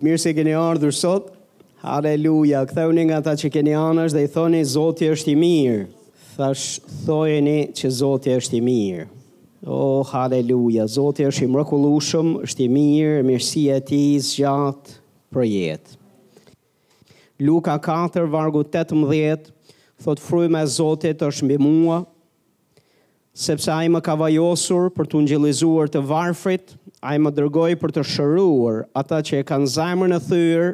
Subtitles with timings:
[0.00, 1.26] Mirë se keni ardhur sot.
[1.84, 2.62] Haleluja.
[2.70, 5.82] Ktheuni nga ata që keni anësh dhe i thoni Zoti është i mirë.
[6.38, 9.04] Thash thojeni që Zoti është i mirë.
[9.68, 10.86] Oh, halleluja.
[10.88, 14.94] Zoti është i mrekullueshëm, është i mirë, mirësia e tij zgjat
[15.30, 15.96] për jetë.
[17.44, 19.52] Luka 4 vargu 18
[20.00, 22.00] thot fryma e Zotit është mbi mua
[23.40, 28.02] sepse ai më ka vajosur për të ngjillizuar të varfrit, Ai më dërgoi për të
[28.12, 30.66] shëruar ata që e kanë zajmën e thyrë,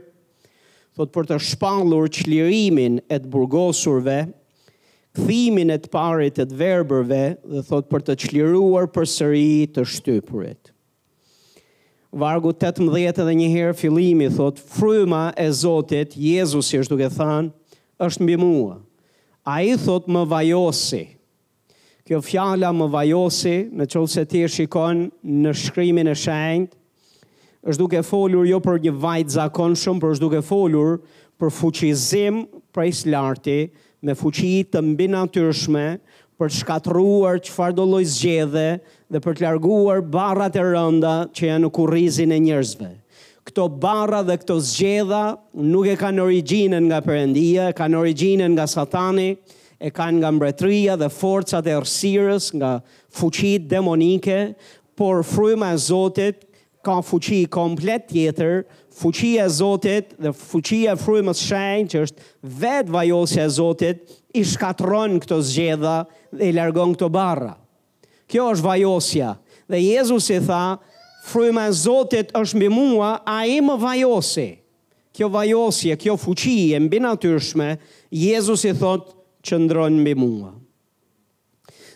[0.98, 4.16] thot për të shpallur çlirimin e të burgosurve,
[5.16, 7.20] kthimin e të parit të të verberve,
[7.52, 10.72] dhe thot për të çliruar përsëri të shtypurit.
[12.16, 17.52] Vargu 18 edhe një herë fillimi, thot fryma e Zotit, Jezusi është duke thanë,
[18.06, 18.80] është mbi mua.
[19.46, 21.04] Ai thot më vajosi
[22.06, 25.00] Kjo fjala më vajosi, në qovë se ti shikon
[25.42, 26.76] në shkrymin e shenjt,
[27.66, 30.92] është duke folur jo për një vajtë zakon shumë, për është duke folur
[31.42, 32.44] për fuqizim
[32.76, 33.56] për slarti,
[34.06, 35.84] me fuqit të mbi natyrshme,
[36.38, 38.68] për të shkatruar që fardolloj zgjede
[39.10, 42.92] dhe për të larguar barat e rënda që janë në kurizin e njërzve.
[43.50, 45.24] Këto barra dhe këto zgjeda
[45.72, 49.32] nuk e ka në originën nga përendia, e ka në originën nga satani,
[49.78, 52.76] e kanë nga mbretëria dhe forcat e rësirës, nga
[53.18, 54.54] fuqit demonike,
[54.96, 56.44] por fryma e Zotit
[56.86, 58.62] ka fuqi komplet tjetër,
[58.96, 62.28] fuqia e Zotit dhe fuqia e frymës shenjë që është
[62.62, 64.04] vetë vajosja e Zotit,
[64.36, 65.96] i shkatron këto zgjedha
[66.36, 67.54] dhe i largon këto barra.
[68.28, 69.30] Kjo është vajosja.
[69.72, 70.62] Dhe Jezus i tha,
[71.28, 74.48] fryma e Zotit është mbi mua, a i më vajosi.
[75.16, 77.74] Kjo vajosje, kjo fuqi e mbi natyrshme,
[78.12, 79.15] Jezus i thotë,
[79.48, 80.52] që ndronë mbi mua.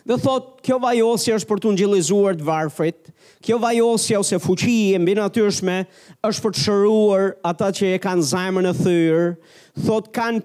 [0.07, 3.11] Dhe thot, kjo vajosja është për të ngjillizuar të varfrit,
[3.45, 5.75] kjo vajosja ose fuqi e mbi natyrshme
[6.25, 9.27] është për të shëruar ata që e kanë zajmën e thyrë,
[9.85, 10.41] thot, kanë,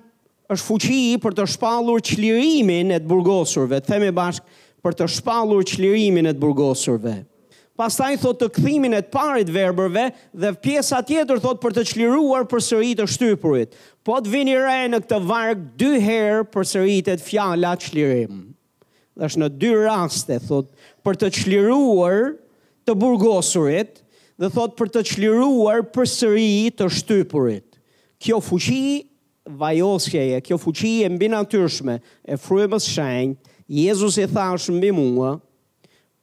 [0.52, 5.64] është fuqi për të shpalur qlirimin e të burgosurve, të themi bashkë për të shpalur
[5.66, 7.16] qlirimin e të burgosurve.
[7.24, 7.34] Dhe
[7.77, 10.07] pastaj thot të kthimin e të parit verbërve
[10.41, 13.77] dhe pjesa tjetër thot për të çliruar përsëri të shtypurit.
[14.07, 18.41] Po të vini re në këtë varg dy herë përsëritet fjala çlirim.
[19.17, 20.73] Dhe është në dy raste thot
[21.07, 22.33] për të çliruar
[22.89, 24.01] të burgosurit
[24.41, 26.48] dhe thot për të çliruar përsëri
[26.79, 27.67] të shtypurit.
[28.23, 29.13] Kjo fuqi
[29.47, 32.01] e kjo fuqi e mbinatyrshme
[32.35, 35.33] e frymës së shenjtë, Jezusi thash mbi mua,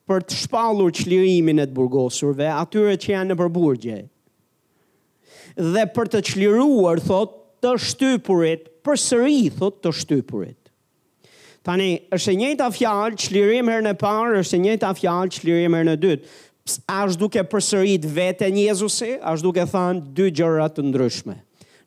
[0.10, 4.00] për të shpallur qlirimin e të burgosurve, atyre që janë në përburgje.
[5.56, 10.60] Dhe për të qliruar, thot, të shtypurit, për sëri, thot, të shtypurit.
[11.64, 15.90] Tani, është e njëta fjalë, qlirim herë në parë, është e njëta fjalë, qlirim herë
[15.94, 16.42] në dytë.
[16.88, 21.38] A është duke përsërit vete një Jezusi, a është duke thanë dy gjërat të ndryshme.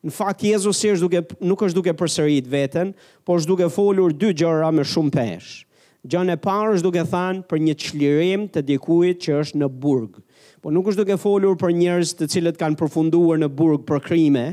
[0.07, 2.93] Në fakt, Jezusi është duke, nuk është duke përsërit veten,
[3.25, 5.65] po është duke folur dy gjëra me shumë peshë.
[6.07, 10.21] Gjone parë është duke thanë për një qlirim të dikuit që është në burg.
[10.63, 14.45] Po nuk është duke folur për njerëz të cilët kanë përfunduar në burg për krime,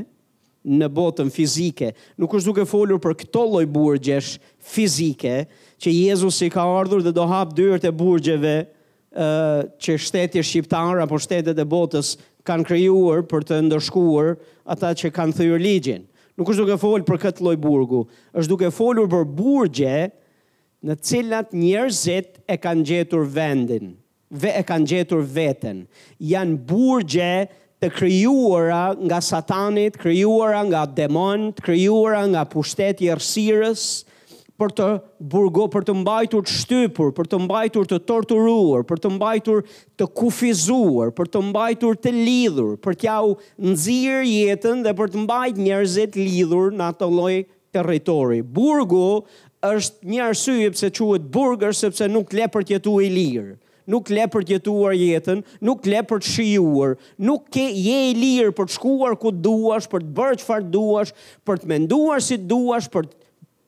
[0.64, 1.92] në botën fizike.
[2.18, 4.32] Nuk është duke folur për këto loj burgjesh
[4.72, 5.34] fizike,
[5.78, 11.04] që Jezus i ka ardhur dhe do hapë dyrët e burgjeve uh, që shtetje shqiptar
[11.04, 12.14] apo shtetet e botës
[12.48, 14.32] kanë kryuar për të ndërshkuar
[14.74, 16.02] ata që kanë thyrë ligjin.
[16.34, 18.02] Nuk është duke folur për këtë loj burgu,
[18.34, 19.96] është duke folur për burgje,
[20.84, 23.94] në cilat njerëzit e kanë gjetur vendin,
[24.30, 25.84] ve e kanë gjetur veten,
[26.20, 27.30] janë burgje
[27.82, 33.86] të krijuara nga satanit, krijuara nga demonët, krijuara nga pushteti i errësirës
[34.60, 34.88] për të
[35.32, 39.64] burgo për të mbajtur të shtypur, për të mbajtur të torturuar, për të mbajtur
[39.98, 43.32] të kufizuar, për të mbajtur të lidhur, për t'jau
[43.66, 47.34] nëzir jetën dhe për të mbajtur njerëzit lidhur në atë lloj
[47.74, 48.38] territori.
[48.46, 49.02] Burgu
[49.64, 53.54] është një arsye pse quhet burger sepse nuk le për të jetuar i lirë.
[53.92, 58.14] Nuk le për të jetuar jetën, nuk le për të shijuar, nuk ke je i
[58.16, 61.12] lirë për të shkuar ku duash, për të bërë çfarë duash,
[61.44, 63.20] për të menduar si duash, për të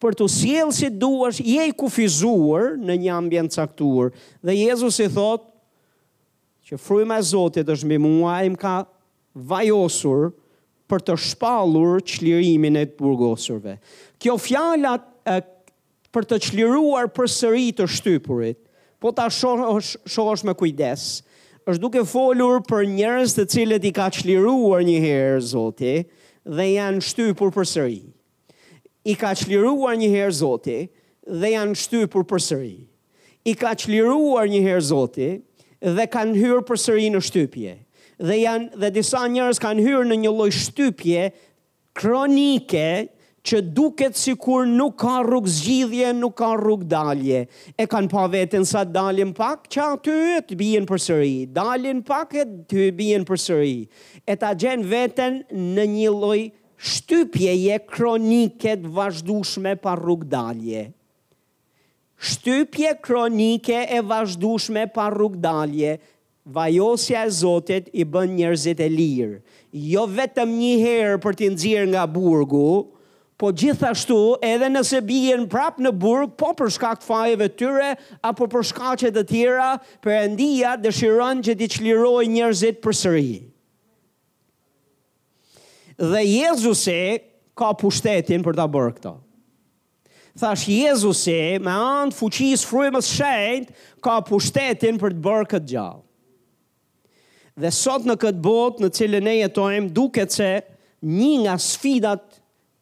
[0.04, 4.10] për të sjellë si duash, je i kufizuar në një ambient caktuar.
[4.44, 5.46] Dhe Jezusi thot
[6.68, 8.74] që fryma e Zotit është mbi mua, ai më ka
[9.54, 10.34] vajosur
[10.92, 13.78] për të shpallur çlirimin e të burgosurve.
[14.20, 15.08] Kjo fjalat,
[16.16, 18.58] për të qliruar për sëri të shtypurit,
[19.02, 21.08] po ta ashohosh shohosh me kujdes,
[21.68, 25.96] është duke folur për njërës të cilët i ka qliruar një herë, zoti,
[26.46, 28.02] dhe janë shtypur për sëri.
[29.06, 30.78] I ka qliruar një herë, zoti,
[31.42, 32.76] dhe janë shtypur për sëri.
[33.50, 35.28] I ka qliruar një herë, zoti,
[35.94, 37.74] dhe kanë hyrë për sëri në shtypje.
[38.26, 41.28] Dhe, janë, dhe disa njërës kanë hyrë në një loj shtypje,
[41.98, 42.88] kronike
[43.46, 47.44] që duket si kur nuk ka rrug zgjidhje, nuk ka rrug dalje.
[47.78, 51.38] E kanë pa vetën sa dalin pak, që aty e të bijen për sëri.
[51.54, 53.80] Dalin pak e të bijen për sëri.
[54.26, 55.38] E ta gjenë vetën
[55.76, 56.42] në një loj
[56.90, 60.88] shtypje je kroniket vazhdushme pa rrug dalje.
[62.16, 65.96] Shtypje kronike e vazhdushme pa rrug dalje,
[66.46, 69.38] Vajosja e Zotit i bën njerëzit e lirë,
[69.90, 72.68] jo vetëm një herë për të nxjerrë nga burgu,
[73.36, 77.90] po gjithashtu edhe nëse bijen prap në burg, po për shkak të fajeve tyre,
[78.24, 79.68] apo për shkacet të tjera,
[80.04, 83.36] për endia dëshiron që t'i qliroj njerëzit për sëri.
[85.96, 87.00] Dhe Jezusi
[87.56, 89.14] ka pushtetin për ta bërë këto.
[90.36, 93.70] Thash Jezusi, me anë fuqis frymës shend,
[94.04, 96.02] ka pushtetin për të bërë këtë gjallë.
[97.56, 100.50] Dhe sot në këtë botë në cilën e jetojmë, duket se
[101.08, 102.25] një nga sfidat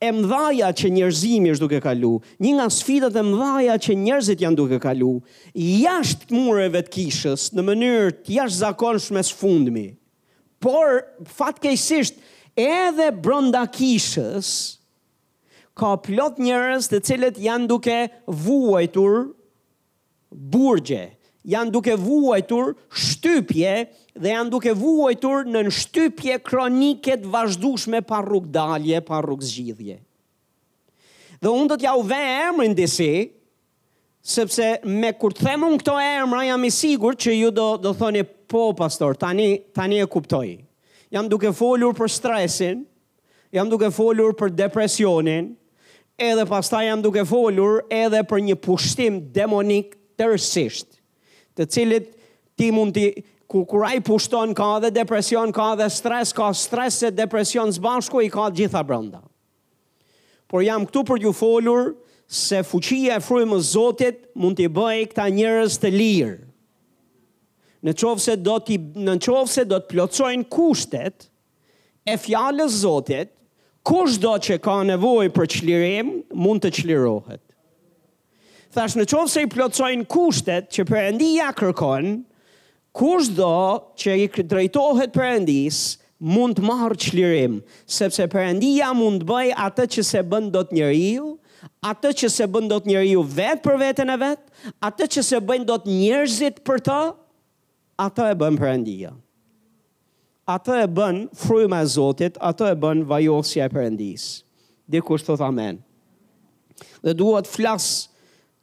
[0.04, 2.10] e mdhaja që njerëzimi është duke kalu,
[2.44, 5.14] një nga sfidat e mdhaja që njerëzit janë duke kalu,
[5.56, 9.86] jashtë mureve të kishës në mënyrë të jashtë zakonshme së fundmi.
[10.64, 11.00] Por,
[11.38, 12.18] fatkejsisht,
[12.56, 14.48] edhe brënda kishës,
[15.76, 17.98] ka plot njerëz të cilët janë duke
[18.44, 19.16] vuajtur
[20.54, 21.06] burgje,
[21.44, 23.74] janë duke vuajtur shtypje
[24.16, 29.98] dhe janë duke vuajtur në shtypje kronike të vazhdueshme pa dalje, pa zgjidhje.
[31.44, 33.30] Dhe unë do t'ja u ve emrin disi,
[34.24, 37.92] sepse me kur të themu në këto emra, jam i sigur që ju do, do
[37.92, 40.54] thoni, po, pastor, tani, tani e kuptoj.
[41.12, 42.86] Jam duke folur për stresin,
[43.54, 45.52] jam duke folur për depresionin,
[46.16, 50.88] edhe pasta jam duke folur edhe për një pushtim demonik tërësisht
[51.58, 52.08] të cilit
[52.58, 53.06] ti mund të
[53.50, 53.62] ku
[54.06, 58.82] pushton ka dhe depresion, ka dhe stres, ka stres e depresion zbashku i ka gjitha
[58.82, 59.20] brënda.
[60.50, 61.94] Por jam këtu për ju folur
[62.26, 66.34] se fuqia e frujme zotit mund t'i bëj këta njërës të lirë.
[67.84, 71.26] Në qovë se do t'i në qovë se do t'plotsojnë kushtet
[72.08, 73.30] e fjallës zotit,
[73.84, 77.42] kush do që ka nevoj për qlirim, mund të qlirohet
[78.74, 82.16] thash në qovë se i plotsojnë kushtet që përëndia kërkon,
[82.98, 83.54] kusht do
[84.00, 85.78] që i drejtohet përëndis,
[86.24, 87.58] mund të marrë qlirim,
[87.90, 91.30] sepse përëndia mund të bëj atë që se bëndot njëri njeriu,
[91.84, 95.88] atë që se bëndot njëri njeriu vetë për vetën e vetë, atë që se bëndot
[95.90, 96.98] njërzit për të,
[98.06, 99.12] atë e bën përëndia.
[100.54, 104.24] Atë e bën fryma e Zotit, atë e bën vajosja e përëndis.
[104.92, 105.78] Dikush të amen.
[107.04, 108.13] Dhe duhet flasë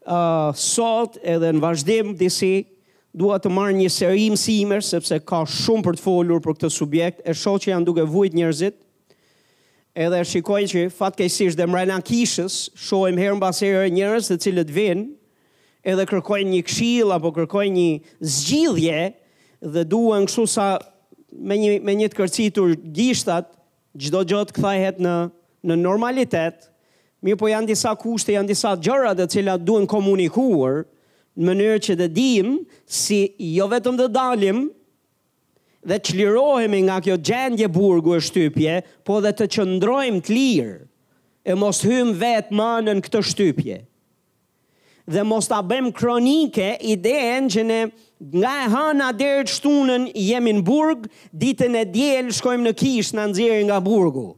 [0.06, 2.66] uh, sot edhe në vazhdim disi,
[3.14, 7.22] dua të marrë një seri mësimer, sepse ka shumë për të folur për këtë subjekt,
[7.26, 8.78] e shoh që janë duke vujt njerëzit,
[10.00, 14.72] edhe e shikoj që fatkeqësisht dhe mrena kishës, shohem herën pas herë njerëz të cilët
[14.72, 15.10] vinë,
[15.84, 17.92] edhe kërkojnë një këshill apo kërkojnë një
[18.32, 19.02] zgjidhje
[19.76, 20.70] dhe duan kështu sa
[21.32, 23.50] me një me një të kërcitur gishtat,
[23.98, 25.16] çdo gjë të kthehet në
[25.70, 26.71] në normalitet,
[27.22, 30.80] Mirë po janë disa kushte, janë disa gjëra të cilat duhen komunikuar
[31.38, 32.56] në mënyrë që të dim
[32.92, 33.20] si
[33.54, 34.64] jo vetëm të dalim
[35.90, 38.74] dhe të lirohemi nga kjo gjendje burgu e shtypje,
[39.06, 40.82] po dhe të qëndrojmë të lirë
[41.54, 43.78] e mos hym vetë manën këtë shtypje.
[45.14, 47.80] Dhe mos të abem kronike ideen që ne
[48.42, 51.06] nga e hana dhe të shtunën jemi në burg,
[51.42, 54.14] ditën e djelë shkojmë në kishë në nëzirë nga burgu.
[54.14, 54.30] Burgu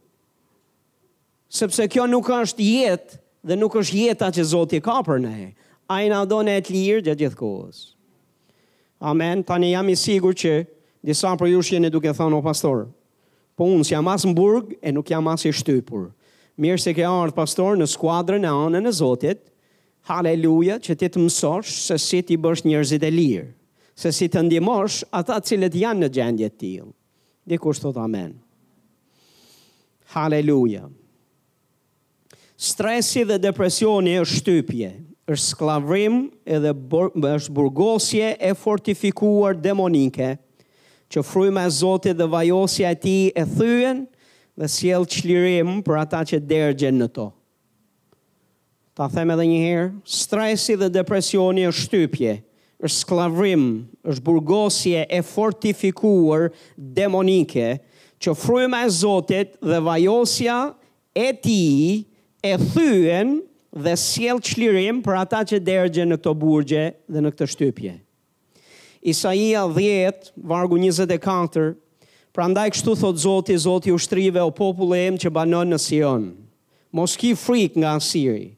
[1.54, 5.52] sepse kjo nuk është jetë dhe nuk është jeta që Zoti ka për ne.
[5.94, 7.82] Ai na donë të lirë gjatë gjithë kohës.
[9.04, 9.44] Amen.
[9.46, 10.54] Tanë jam i sigurt që
[11.06, 12.88] disa prej jush jeni duke thënë o pastor.
[13.54, 16.08] Po unë jam as në burg e nuk jam as i shtypur.
[16.58, 19.44] Mirë se ke ardhur pastor në skuadrën e anën e Zotit.
[20.10, 23.46] Halleluja, që ti të mësosh se si ti bësh njerëzit e lirë,
[23.96, 26.92] se si të ndihmosh ata të cilët janë në gjendje të tillë.
[27.48, 28.34] Dhe thot amen.
[30.16, 30.90] Halleluja
[32.63, 34.89] stresi dhe depresioni është shtypje,
[35.34, 36.22] është sklavrim
[36.55, 36.72] edhe
[37.36, 40.29] është burgosje e fortifikuar demonike,
[41.13, 44.05] që frujme e Zotit dhe vajosja e ti e thyen
[44.58, 47.25] dhe sjell qlirim për ata që dergjen në to.
[48.98, 52.34] Ta them edhe njëherë, stresi dhe depresioni është shtypje,
[52.86, 53.63] është sklavrim,
[54.08, 57.74] është burgosje e fortifikuar demonike,
[58.24, 60.60] që frujme e Zotit dhe vajosja
[61.12, 62.12] e ti e thyen
[62.44, 63.30] e thyen
[63.86, 67.94] dhe sjell çlirim për ata që dergjen në këto burgje dhe në këtë shtypje.
[69.14, 71.72] Isaia 10 vargu 24
[72.34, 76.24] Prandaj kështu thot Zoti, Zoti i ushtrive o populli im që banon në Sion.
[76.96, 78.50] Mos ki frik nga Asiri,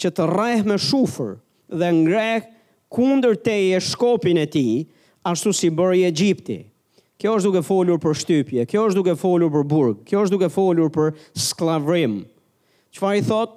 [0.00, 1.36] që të rreh me shufër
[1.78, 2.48] dhe ngreh
[2.92, 4.82] kundër teje shkopin e tij,
[5.30, 6.58] ashtu si bëri Egjipti.
[7.22, 10.50] Kjo është duke folur për shtypje, kjo është duke folur për burg, kjo është duke
[10.50, 11.14] folur për
[11.46, 12.18] sklavrim.
[12.94, 13.54] Qëfar i thot?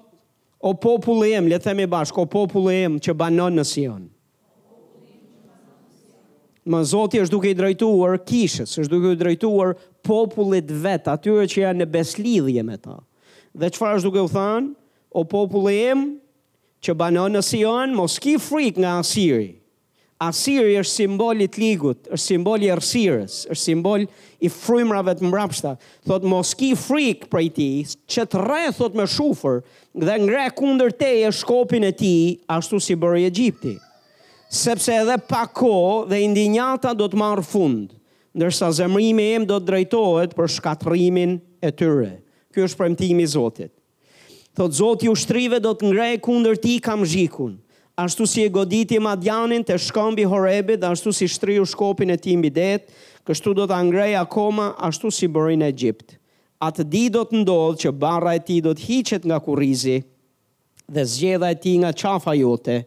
[0.63, 4.03] O popullë em, le themi bashkë, o popullë em që banon në Sion.
[6.63, 9.73] Më zoti është duke i drejtuar kishës, është duke i drejtuar
[10.07, 13.01] popullit vetë, atyre që janë në beslidhje me ta.
[13.51, 14.71] Dhe qëfar është duke u thanë?
[15.21, 16.05] O popullë em
[16.83, 19.41] që banon në Sion, mos ki frik nga Asiri.
[19.41, 19.51] Asiri.
[20.23, 24.05] Asiri është simbol i ligut, është simbol i errësirës, është simbol
[24.39, 25.73] i frymrave të mbrapshta.
[26.07, 27.67] Thot mos ki frik prej ti,
[28.13, 28.43] që të
[28.77, 29.59] thot me shufër
[30.05, 32.13] dhe ngre kundër teje shkopin e ti,
[32.55, 33.75] ashtu si bëri Egjipti.
[34.53, 37.91] Sepse edhe pa kohë dhe indinjata do të marr fund,
[38.37, 41.35] ndërsa zemrimi im do të drejtohet për shkatrimin
[41.67, 42.13] e tyre.
[42.53, 43.73] Ky është premtimi i Zotit.
[44.55, 47.55] Thot Zoti ushtrive do të ngrejë kundër ti kam zhikun,
[47.95, 52.85] ashtu si e goditi Madianin të shkombi Horebit ashtu si shtriu shkopin e timbi det,
[53.27, 56.15] kështu do të angrej akoma ashtu si bërin e gjipt.
[56.63, 59.99] Atë di do të ndodhë që barra e ti do të hiqet nga kurizi
[60.93, 62.79] dhe zgjeda e ti nga qafa jote,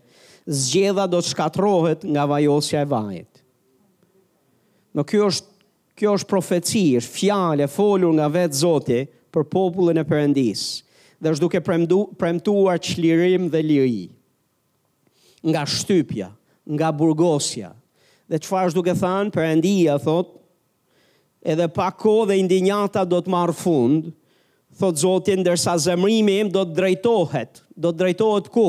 [0.47, 3.31] zgjeda do të shkatrohet nga vajosja e vajet.
[4.97, 5.53] Në kjo është,
[5.99, 9.01] kjo është profeci, është fjale, folur nga vetë zote
[9.33, 10.85] për popullin e përëndisë
[11.17, 11.63] dhe është duke
[12.21, 14.07] premtuar qlirim dhe liri
[15.43, 16.33] nga shtypja,
[16.64, 17.75] nga burgosja.
[18.26, 20.33] Dhe çfarë është duke thënë Perëndia thotë,
[21.47, 24.09] edhe pa kohë dhe ndinjata do të marr fund,
[24.76, 28.66] thotë Zoti dërsa zemrimi im do të drejtohet, do të drejtohet ku?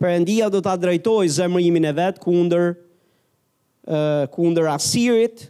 [0.00, 2.70] Perëndia do ta drejtojë zemrimin e vet kundër
[3.84, 5.48] ë uh, kundër Asirit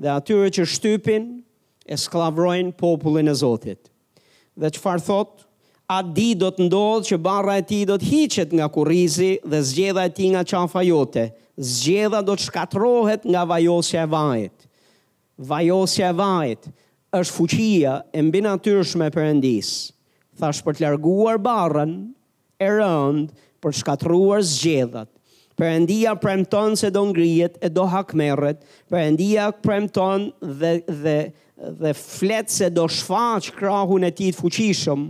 [0.00, 1.28] dhe atyre që shtypin
[1.86, 3.90] e sklavrojnë popullin e Zotit.
[4.56, 5.46] Dhe qëfar thotë,
[5.92, 9.58] a di do të ndodhë që barra e ti do të hiqet nga kurizi dhe
[9.68, 11.26] zgjeda e ti nga qafa jote.
[11.74, 14.56] Zgjeda do të shkatrohet nga vajosja e vajet.
[15.50, 16.68] Vajosja e vajet
[17.18, 19.72] është fuqia e mbinatyrshme për endis.
[20.38, 21.92] Thash për të larguar barën
[22.64, 23.32] e rënd
[23.62, 25.10] për shkatruar zgjedat.
[25.60, 28.62] Perëndia premton se do ngrihet e do hakmerret.
[28.90, 30.30] Perëndia premton
[30.62, 30.72] dhe
[31.04, 31.16] dhe
[31.78, 35.02] dhe flet se do shfaq krahun e tij të fuqishëm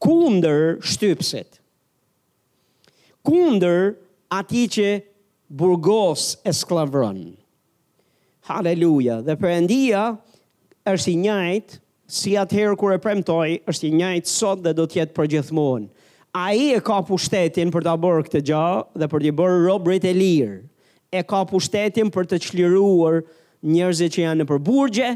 [0.00, 1.58] kunder shtypsit,
[3.26, 3.96] kunder
[4.30, 4.88] ati që
[5.48, 7.18] burgos e sklavron.
[8.48, 10.02] Haleluja, dhe endia,
[10.88, 15.12] është i njajtë, si atëherë kur e premtoj, është i njajtë sot dhe do tjetë
[15.18, 15.88] për gjithmonë.
[16.38, 18.64] A i e ka pushtetin për të bërë këtë gja
[18.98, 20.60] dhe për të bërë robrit e lirë.
[21.12, 23.20] E ka pushtetin për të qliruar
[23.64, 25.10] njerëzit që janë në përburgje,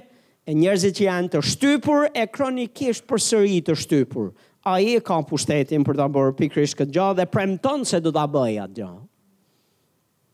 [0.49, 4.31] e njerëzit që janë të shtypur e kronikisht për sëri të shtypur
[4.63, 8.13] a i e ka pushtetin për të bërë pikrish këtë gjë dhe premton se do
[8.15, 9.01] të bëjë atë gjohë.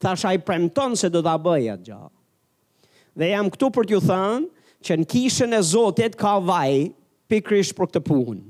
[0.05, 2.01] Thash a i premton se do të bëjë atë gjë.
[3.19, 6.93] Dhe jam këtu për t'ju thënë që në kishën e Zotit ka vaj
[7.33, 8.43] pikrish për këtë punë.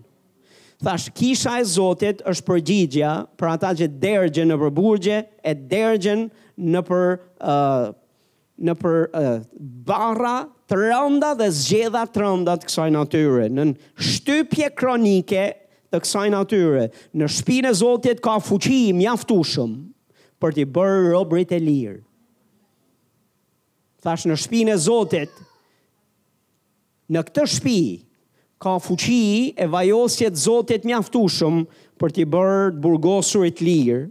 [0.82, 6.26] Thash kisha e Zotit është përgjigja për ata që dergjen në përburgje e dergjen
[6.58, 7.06] në për,
[7.38, 7.88] uh,
[8.66, 9.30] në për uh,
[9.88, 10.34] barra
[10.68, 13.70] të rënda dhe zgjedha të rënda të kësaj natyre, në
[14.10, 15.46] shtypje kronike
[15.92, 19.74] të kësaj natyre, në shpinë e Zotit ka fuqi i mjaftueshëm
[20.42, 22.00] për të bërë robrit e lirë.
[24.04, 25.32] Thash në shpinë e Zotit,
[27.10, 27.78] në këtë shtëpi
[28.62, 29.20] ka fuqi
[29.64, 31.62] e vajosjet Zotit mjaftueshëm
[31.98, 34.04] për të bërë burgosurit lirë.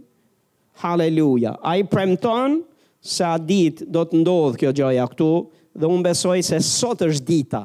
[0.82, 1.54] Haleluja.
[1.66, 2.60] A i premton
[3.02, 5.30] se a dit do të ndodh kjo gjoja këtu
[5.78, 7.62] dhe unë besoj se sot është dita,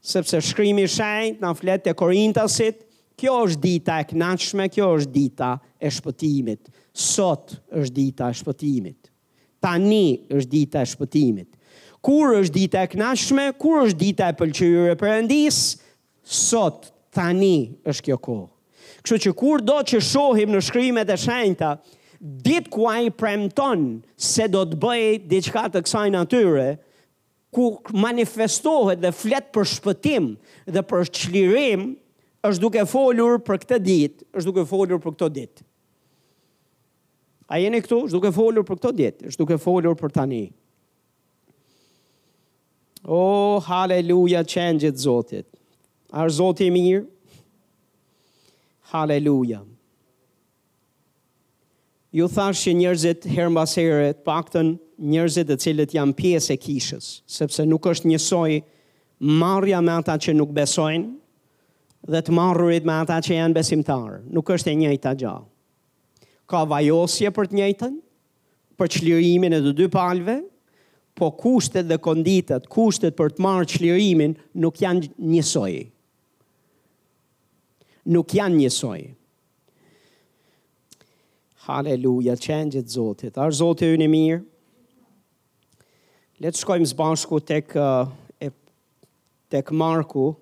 [0.00, 2.80] sepse shkrimi shajnë në fletë të Korintasit,
[3.22, 5.52] kjo është dita e knaqshme, kjo është dita
[5.86, 6.70] e shpëtimit.
[6.92, 9.10] Sot është dita e shpëtimit.
[9.62, 11.48] Tani është dita e shpëtimit.
[12.02, 15.60] Kur është dita e knaqshme, kur është dita e pëlqyer e Perëndis,
[16.26, 17.54] sot tani
[17.86, 18.48] është kjo kohë.
[19.02, 21.70] Kështu që kur do të shohim në shkrimet e shenjta
[22.22, 23.80] ditë ku ai premton
[24.18, 26.68] se do të bëjë diçka të kësaj natyre,
[27.54, 27.70] ku
[28.02, 30.28] manifestohet dhe flet për shpëtim
[30.74, 31.90] dhe për çlirim,
[32.50, 35.66] është duke folur për këtë ditë, është duke folur për këto ditë.
[37.52, 38.00] A jeni këtu?
[38.08, 40.42] Është duke folur për këto ditë, është duke folur për tani.
[43.10, 45.46] oh, haleluja, qenjit zotit.
[46.14, 47.04] Arë zotit mirë?
[48.92, 49.62] Haleluja.
[52.12, 54.74] Ju thash që njerëzit herë mbas pak të paktën
[55.14, 58.58] njerëzit të cilët janë pjesë e kishës, sepse nuk është njësoj
[59.40, 61.08] marrja me ata që nuk besojnë,
[62.10, 64.20] dhe të marrurit me ata që janë besimtarë.
[64.34, 65.34] Nuk është e njëjta gjë.
[66.50, 67.94] Ka vajosje për të njëjtën,
[68.78, 70.38] për çlirimin e të dy palëve,
[71.16, 75.74] po kushtet dhe konditat, kushtet për të marrë çlirimin nuk janë njësoj.
[78.10, 79.02] Nuk janë njësoj.
[81.68, 83.36] Halleluja, çanje të Zotit.
[83.38, 84.40] Ar Zoti ynë mirë.
[86.42, 88.10] Le të shkojmë së bashku tek uh,
[89.52, 90.32] tek Marku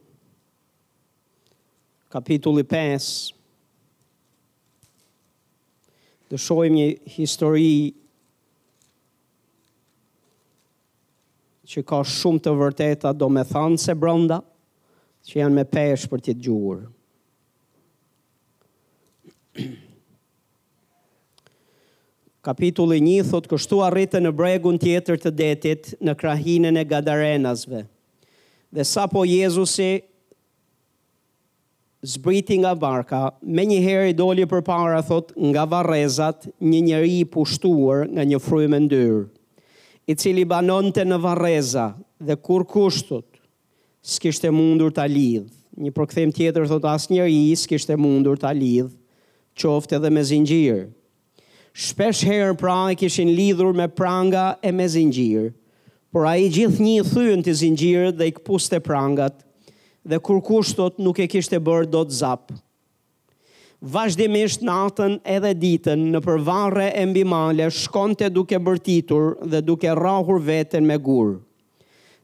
[2.10, 3.34] kapitulli 5,
[6.32, 6.86] dëshojmë një
[7.16, 7.68] histori
[11.70, 14.40] që ka shumë të vërteta do me thanë se brënda,
[15.30, 16.88] që janë me peshë për të gjurë.
[22.40, 27.82] Kapitulli një thotë kështu arritë në bregun tjetër të detit në krahinën e gadarenasve.
[28.74, 29.92] Dhe sa po Jezusi
[32.02, 37.19] Zbriti nga varka, me një herë i doli për para, thot, nga varezat, një njeri
[37.23, 39.26] i pushtuar nga një fruimë ndyrë,
[40.09, 41.90] I cili banon të në vareza
[42.26, 43.26] dhe kur kushtut,
[44.02, 45.47] s'kishtë mundur të alidhë.
[45.80, 48.97] Një përkëthem tjetër, thot, as njeri i s'kishtë mundur të alidhë,
[49.61, 50.80] qoftë edhe me zingjirë.
[51.73, 55.52] Shpesh herë pra e kishin lidhur me pranga e me zingjirë,
[56.11, 59.45] por a i gjithë një thyën të zingjirë dhe i këpuste prangat,
[60.04, 62.50] dhe kur kushtot nuk e kishte bër dot zap.
[63.80, 70.40] Vazhdimisht natën edhe ditën në përvarre e mbi male shkonte duke bërtitur dhe duke rrahur
[70.45, 71.38] veten me gur.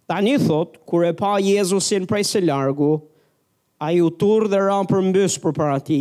[0.08, 2.98] Tani thot kur e pa Jezusin prej së largu,
[3.82, 6.00] ai u turr dhe ra përmbys për para ti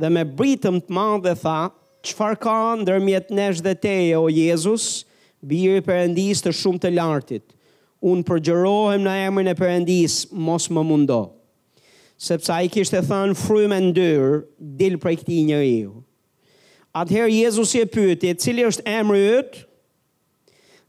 [0.00, 1.60] dhe me britëm të ma dhe tha,
[2.02, 5.04] "Çfarë ka ndër mjetë nesh dhe teje o Jezus,
[5.44, 7.42] biri i perëndisë të shumë të lartit?"
[8.08, 11.18] unë përgjërohem në emrin e përëndis, mos më mundo.
[12.20, 14.30] Sepsa i kishtë e thënë frymë e ndyrë,
[14.80, 15.92] dilë prej këti një iu.
[17.00, 19.60] Atëherë Jezus e pyëti, cili është emri ytë,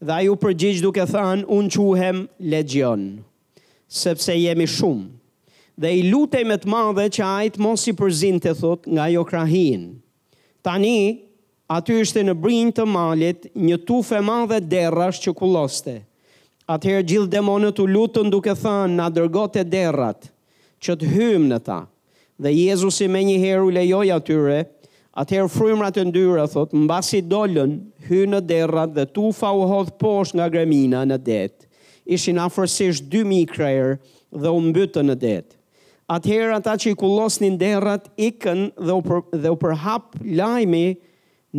[0.08, 3.04] dhe ju përgjith duke thënë, unë quhem legion,
[3.88, 5.10] sepse jemi shumë.
[5.82, 9.22] Dhe i lutej me të madhe që ajtë mos i përzin të thot nga jo
[9.26, 9.86] krahin.
[10.62, 10.96] Tani,
[11.74, 15.96] aty ishte në brinjë të malit një tufë e madhe derrash që kuloste.
[16.70, 20.28] Atëherë gjithë demonët u lutën duke thënë na dërgote derrat
[20.86, 21.80] që të hyjmë në ta.
[22.42, 24.60] Dhe Jezusi me një u lejoi atyre.
[25.22, 27.74] Atëherë frymrat e ndyra thotë, mbasi dolën,
[28.08, 31.68] hyn në derrat dhe tufa u hodh poshtë nga gremina në det.
[32.16, 33.98] Ishin afërsish 2000 krajer
[34.42, 35.42] dhe u mbytën në det.
[36.12, 40.86] Atëherë ata që i kullosnin derrat ikën dhe u për, dhe u përhap lajmi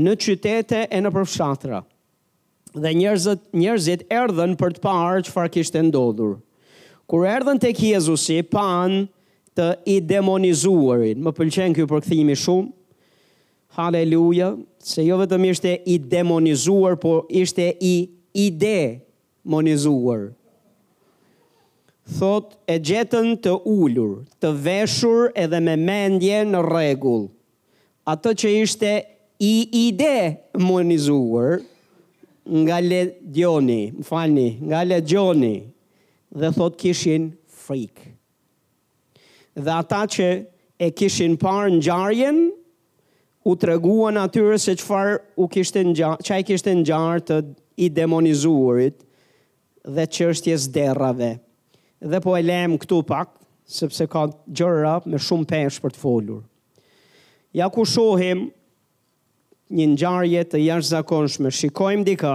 [0.07, 1.83] në qytete e në përfshatra
[2.81, 6.37] dhe njerëzit, njerëzit erdhen për të parë që farë kishtë ndodhur.
[7.11, 9.03] Kur erdhen të kjezusi, panë
[9.59, 11.21] të i demonizuarin.
[11.21, 12.73] Më pëlqen kjo i shumë,
[13.73, 14.51] Haleluja,
[14.85, 19.01] se jo vetëm ishte i demonizuar, por ishte i ide
[19.45, 20.35] monizuar.
[22.19, 27.31] Thot e gjetën të ullur, të veshur edhe me mendje në regull.
[28.05, 28.93] Ato që ishte
[29.41, 29.55] i
[29.89, 31.63] ide monizuar,
[32.45, 35.55] nga legjoni më falni, nga legjoni
[36.33, 38.01] dhe thot kishin frik.
[39.55, 40.29] Dhe ata që
[40.83, 42.39] e kishin parë ngjarjen
[43.47, 47.37] u treguan atyre se çfarë u kishte ngjarë, çai kishte gjarë të
[47.85, 48.99] i demonizuarit
[49.95, 51.37] dhe çështjes derrave.
[52.11, 53.35] Dhe po e lëm këtu pak
[53.67, 56.43] sepse ka gjëra me shumë pesh për të folur.
[57.55, 58.49] Ja ku shohim
[59.73, 61.49] një ngjarje të jashtëzakonshme.
[61.51, 62.33] Shikojmë dikë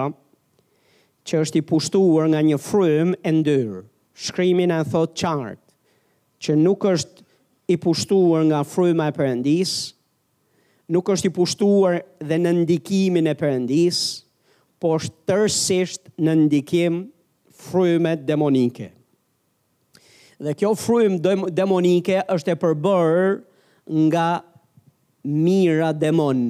[1.27, 3.83] që është i pushtuar nga një frymë e ndyr.
[4.17, 5.61] Shkrimi na thot qartë
[6.41, 7.25] që nuk është
[7.73, 9.71] i pushtuar nga fryma e Perëndis,
[10.93, 13.99] nuk është i pushtuar dhe në ndikimin e Perëndis,
[14.79, 17.01] por tërësisht në ndikim
[17.67, 18.91] fryme demonike.
[20.37, 23.27] Dhe kjo frymë demonike është e përbërë
[24.13, 24.29] nga
[25.27, 26.45] mira demon,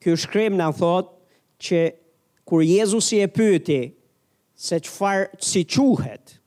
[0.00, 1.08] Ky shkrim na thot
[1.66, 1.80] që
[2.46, 3.80] kur Jezusi e pyeti
[4.58, 6.38] se çfarë si quhet,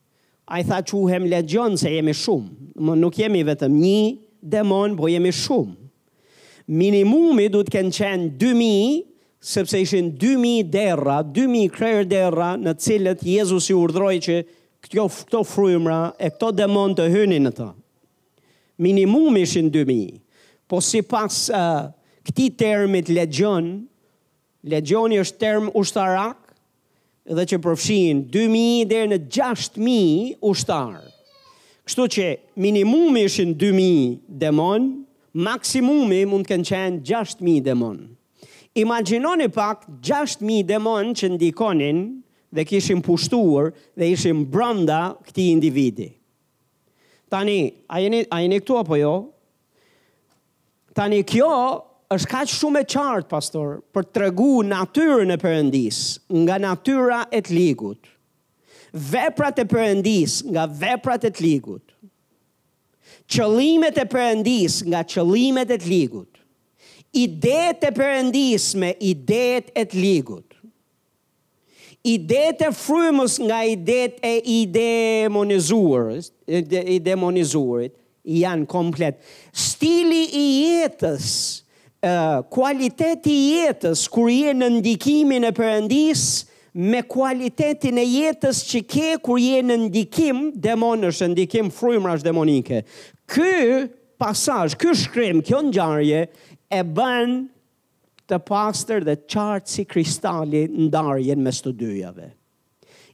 [0.48, 2.50] ai tha quhem legjon se jemi shumë.
[2.80, 4.00] Më nuk jemi vetëm një
[4.56, 5.76] demon, po jemi shumë.
[6.80, 8.98] Minimumi do të kenë qenë 2000
[9.52, 14.40] sepse ishin 2000 derra, 2000 krer derra në të cilët Jezusi urdhroi që
[14.86, 17.70] këto këto frymra e këto demon të hynin në ta.
[18.82, 20.22] Minimumi ishin 2000.
[20.72, 21.90] Po sipas uh,
[22.26, 23.86] këti termit legjon,
[24.70, 26.38] legjoni është term ushtarak,
[27.38, 31.04] dhe që përfshin 2.000 dhe në 6.000 ushtarë.
[31.88, 32.26] Kështu që
[32.64, 34.88] minimumi është në 2.000 demon,
[35.46, 38.00] maksimumi mund kënë qenë 6.000 demon.
[38.80, 42.04] Imaginoni pak 6.000 demon që ndikonin
[42.56, 46.10] dhe kishin pushtuar dhe ishim branda këti individi.
[47.32, 47.58] Tani,
[47.88, 49.14] a jeni, a jeni këtu apo jo?
[50.96, 51.50] Tani, kjo
[52.12, 56.00] është kaq shumë e qartë pastor për të tregu natyrën e perëndis
[56.44, 58.04] nga natyra e të ligut
[59.12, 61.86] veprat e perëndis nga veprat e të ligut
[63.32, 66.28] qëllimet e perëndis nga qëllimet e të ligut
[67.12, 70.48] Idet e përëndis me idet e të ligut.
[72.08, 74.62] Idet e frymës nga idet e i
[77.04, 77.92] demonizurit,
[78.32, 79.20] i janë komplet.
[79.66, 80.46] Stili i
[80.78, 81.28] jetës,
[82.02, 86.24] uh, kualiteti jetës kur je në ndikimin e Perëndis
[86.74, 92.84] me kualitetin e jetës që ke kur je në ndikim demonësh, ndikim frymrash demonike.
[93.30, 93.88] Ky
[94.22, 96.24] pasazh, ky shkrim, kjo ngjarje
[96.72, 97.36] e bën
[98.32, 102.30] të pastor dhe qartë si kristali ndarjen mes të dyjave.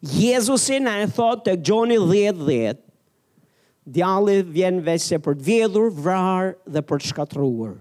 [0.05, 2.83] Jezusi na e thot tek Gjoni 10:10
[3.89, 7.73] djalli vjen vese për të vjedhur, vrarë dhe për të shkatruar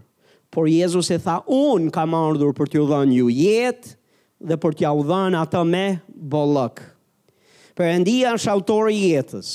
[0.56, 3.90] por Jezus e tha, unë kam ardhur për t'ju dhënë ju jetë
[4.48, 5.82] dhe për t'ja u dhënë atë me
[6.32, 6.78] bollëk.
[7.76, 9.50] Perëndia është autori i jetës.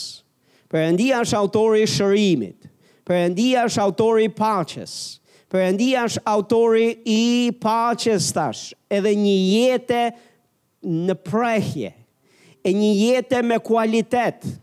[0.69, 2.69] Perëndia është autori i shërimit.
[3.09, 4.93] Perëndia është autori i paqes.
[5.51, 10.03] Perëndia është autori i paqes tash, edhe një jetë
[11.09, 11.95] në prehje
[12.61, 14.53] e një jetë me kualitetë,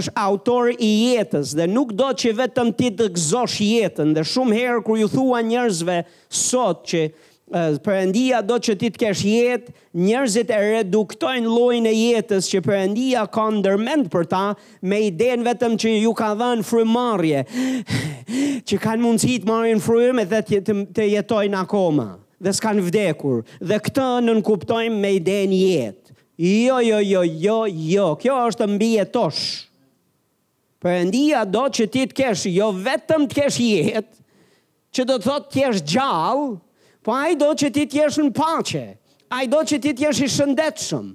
[0.00, 4.58] është autor i jetës dhe nuk do që vetëm ti të gëzosh jetën dhe shumë
[4.58, 5.96] herë kër ju thua njërzve
[6.28, 11.96] sot që uh, përëndia do që ti të kesh jetë, njërzit e reduktojnë lojnë e
[12.14, 14.44] jetës që përëndia ka ndërmend për ta
[14.86, 17.44] me i denë vetëm që ju ka dhenë frumarje,
[18.66, 23.78] që kanë mundësit marrin frumë dhe të, të, të jetojnë akoma dhe s'kanë vdekur dhe
[23.80, 26.02] këta në nënkuptojnë me i denë jetë.
[26.36, 29.65] Jo, jo, jo, jo, jo, kjo është mbi e toshë.
[30.86, 34.18] Perëndia do që ti të kesh, jo vetëm të kesh jetë,
[34.94, 36.52] që do të thotë të kesh gjallë,
[37.02, 38.86] po a i do që ti të kesh në paqe.
[39.36, 41.06] a i do që ti të kesh i shëndetshëm,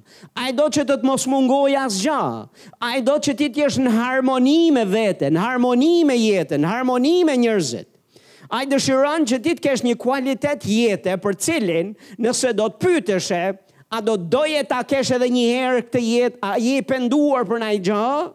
[0.41, 2.01] a i do që të të mos mungoj asgjë.
[2.03, 2.47] gjallë,
[2.83, 6.59] a i do që ti të kesh në harmoni me veten, në harmoni me jetën,
[6.59, 7.87] në harmoni me njërzit.
[8.51, 12.79] A i dëshiran që ti të kesh një kualitet jetë, për cilin nëse do të
[12.83, 13.43] pyeteshe,
[13.95, 17.63] a do të doje ta kesh edhe një herë këtë jetë, a i penduar për
[17.63, 18.27] në i gjallë,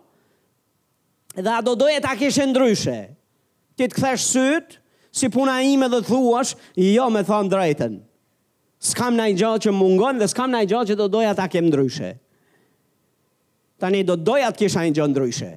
[1.43, 2.97] dhe a do doje ta kishë ndryshe.
[3.77, 4.79] Ti të kthesh sytë,
[5.13, 7.99] si puna ime dhe të thuash, jo me thonë drejten.
[8.85, 11.47] Skam na i gjallë që mungon dhe skam na i gjallë që do doja ta
[11.53, 12.15] kem ndryshe.
[13.81, 15.51] Tani do doja të kisha një gjë ndryshe.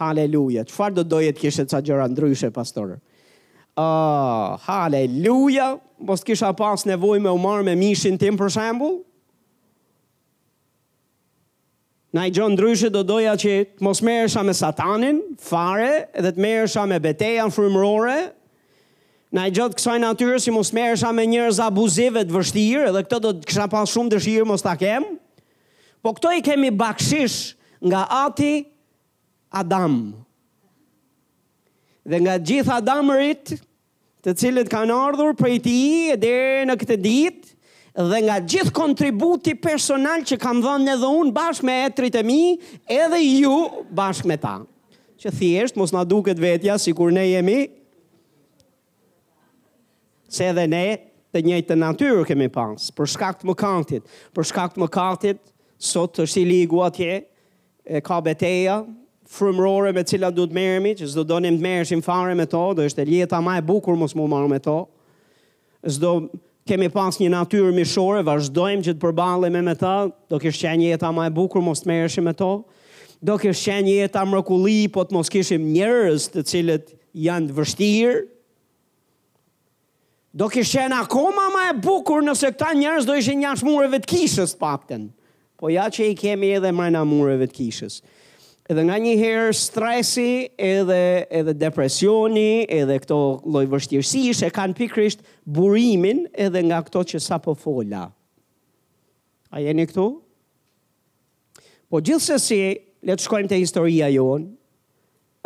[0.00, 0.62] Haleluja.
[0.68, 2.94] Çfarë do doje të kishe ca gjëra ndryshe, pastor?
[3.76, 5.74] Ah, uh, haleluja.
[6.00, 9.00] Mos kisha pas nevojë me u marr me mishin tim për shembull.
[12.10, 16.42] Na i gjonë ndryshe do doja që të mos merësha me satanin, fare, edhe të
[16.42, 18.16] merësha me beteja në frumërore,
[19.30, 23.18] Na i gjotë kësaj natyre si mos merësha me njërës abuzive të vështirë, edhe këto
[23.22, 25.12] do të kësha pas shumë dëshirë mos ta kemë,
[26.02, 27.36] po këto i kemi bakshish
[27.78, 28.64] nga ati
[29.54, 29.94] Adam.
[32.02, 33.54] Dhe nga gjithë Adamërit
[34.26, 35.76] të cilët kanë ardhur për i ti
[36.10, 36.34] e dhe
[36.66, 37.54] në këtë ditë,
[37.96, 42.58] dhe nga gjithë kontributi personal që kam dhënë edhe un bashkë me etrit e mi,
[42.86, 43.54] edhe ju
[43.90, 44.58] bashkë me ta.
[45.20, 47.58] Që thjesht mos na duket vetja sikur ne jemi
[50.30, 50.84] se edhe ne
[51.34, 55.40] të njëjtë të natyrë kemi pas, për shkak të mëkatit, për shkak të mëkatit,
[55.80, 57.20] sot është i ligu atje,
[57.86, 58.80] e ka beteja,
[59.30, 62.62] frumërore me cila du të mërëmi, që zdo do një të mërëshim fare me to,
[62.74, 64.78] do është e ljeta ma e bukur mos mu marë me to,
[65.86, 66.16] zdo
[66.70, 69.96] kemi pas një natyrë mishore, vazhdojmë që të përbalim e me ta,
[70.30, 72.50] do kështë qenë jetë më e bukur, mos të mereshim e to,
[73.22, 74.42] do kështë qenë jetë ama
[74.94, 76.92] po të mos kishim njërës të cilët
[77.26, 78.20] janë të vështirë,
[80.40, 84.10] do kështë qenë akoma më e bukur, nëse këta njërës do ishin një ashmureve të
[84.14, 85.08] kishës të pakten,
[85.58, 88.00] po ja që i kemi edhe mërëna mureve të kishës
[88.70, 90.98] edhe nga një herë stresi edhe,
[91.34, 93.16] edhe depresioni edhe këto
[93.50, 98.04] lloj vështirësish e kanë pikrisht burimin edhe nga këto që sa po fola.
[99.50, 100.04] A jeni këtu?
[101.90, 102.60] Po gjithsesi,
[103.02, 104.46] le të shkojmë të historia jonë,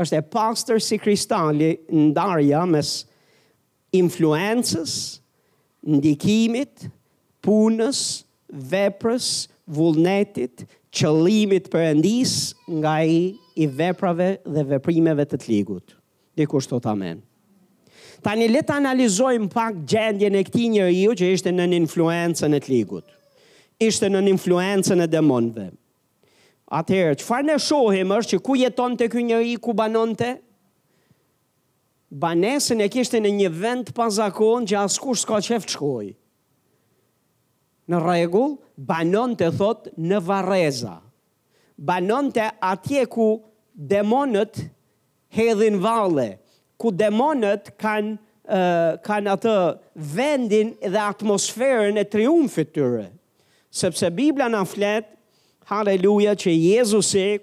[0.02, 2.90] është e pastor si kristalli ndarja mes
[3.96, 4.98] influences,
[5.86, 6.90] ndikimit,
[7.44, 8.02] punës,
[8.52, 9.32] veprës,
[9.72, 12.34] vullnetit, qëllimit endis
[12.70, 13.22] nga i,
[13.58, 15.94] i veprave dhe veprimeve të të ligut.
[16.38, 17.20] Dikur shto të amen.
[18.24, 22.56] Ta një letë analizojmë pak gjendje në këti një ju që ishte në një influencën
[22.56, 23.06] e të ligut.
[23.84, 25.66] Ishte në një influencën e demonve.
[26.74, 30.30] Atëherë, që farë në shohim është që ku jeton të kë njëri, ku banon të?
[32.22, 36.06] Banesën e kishte në një vend pazakon që askur s'ka qef të shkoj.
[37.90, 40.96] Në regullë, banon të thot në vareza.
[41.78, 43.28] Banon të atje ku
[43.74, 44.60] demonët
[45.34, 46.36] hedhin vale,
[46.78, 48.18] ku demonët kanë
[49.06, 49.52] kan atë
[50.14, 53.06] vendin dhe atmosferën e triumfit tyre.
[53.72, 55.10] Sepse Biblia në fletë,
[55.70, 57.38] Haleluja që Jezusi,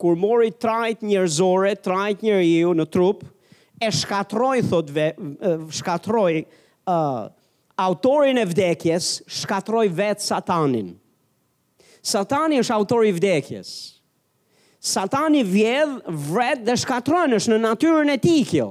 [0.00, 3.20] kur mori trajt njërzore, trajt njërju në trup,
[3.84, 5.10] e shkatroj, thot, ve,
[5.76, 6.38] shkatroj
[6.88, 7.26] uh,
[7.78, 9.08] autorin e vdekjes
[9.42, 10.94] shkatroj vetë satanin.
[12.06, 13.70] Satani është autori i vdekjes.
[14.86, 15.96] Satani vjedh,
[16.30, 18.68] vret dhe shkatron është në natyrën e ti kjo.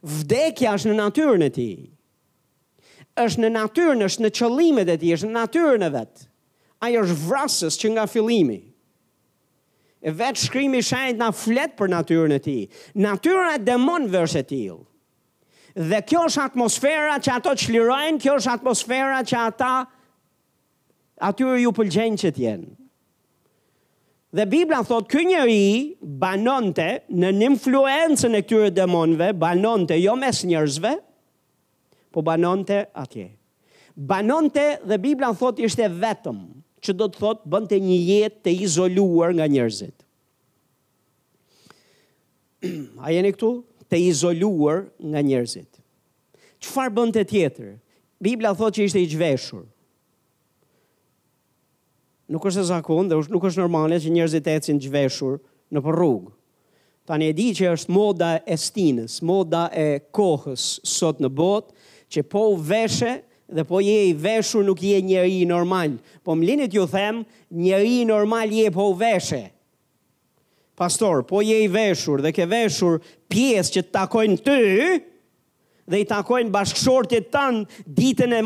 [0.00, 1.70] Vdekja është në natyrën e ti.
[3.18, 6.26] është në natyrën, është në qëllimet e ti, është në natyrën e vetë.
[6.86, 8.58] Ajo është vrasës që nga fillimi.
[10.06, 12.56] E vetë shkrimi shajnë na flet për natyrën e ti.
[12.94, 14.78] Natyra e demonëve është e tilë
[15.78, 19.72] dhe kjo është atmosfera që ato të shlirojnë, kjo është atmosfera që ata,
[21.30, 22.68] atyre ju pëlgjenë që tjenë.
[24.36, 25.68] Dhe Biblia thot, kë njëri
[26.20, 30.96] banonte në një influencën e këtyre demonve, banonte jo mes njërzve,
[32.12, 33.30] po banonte atje.
[33.96, 36.42] Banonte dhe Biblia thot, ishte vetëm,
[36.84, 39.94] që do të thot, bënte një jetë të izoluar nga njërzit.
[43.04, 43.54] A jeni këtu?
[43.88, 45.67] Të izoluar nga njërzit
[46.64, 47.74] qëfar bënd të tjetër?
[48.22, 49.64] Biblia thot që ishte i gjveshur.
[52.28, 55.38] Nuk është e zakon dhe nuk është normale që njerëzit e cinë gjveshur
[55.72, 56.32] në për rrugë.
[57.08, 61.72] Ta një di që është moda e stinës, moda e kohës sot në botë,
[62.12, 63.14] që po veshe
[63.48, 65.94] dhe po je i veshur nuk je njerë i normal.
[66.24, 69.46] Po më linit ju them, njeri i normal je po veshe.
[70.78, 73.00] Pastor, po je i veshur dhe ke veshur
[73.32, 74.58] pjesë që të takojnë të,
[75.90, 77.64] dhe i takojnë bashkëshortit tanë
[77.96, 78.40] ditën e,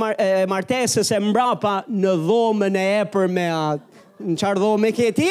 [0.50, 3.88] martesës e mbrapa në dhomën e epër me atë.
[4.22, 5.31] Në qarë dhomën e këti?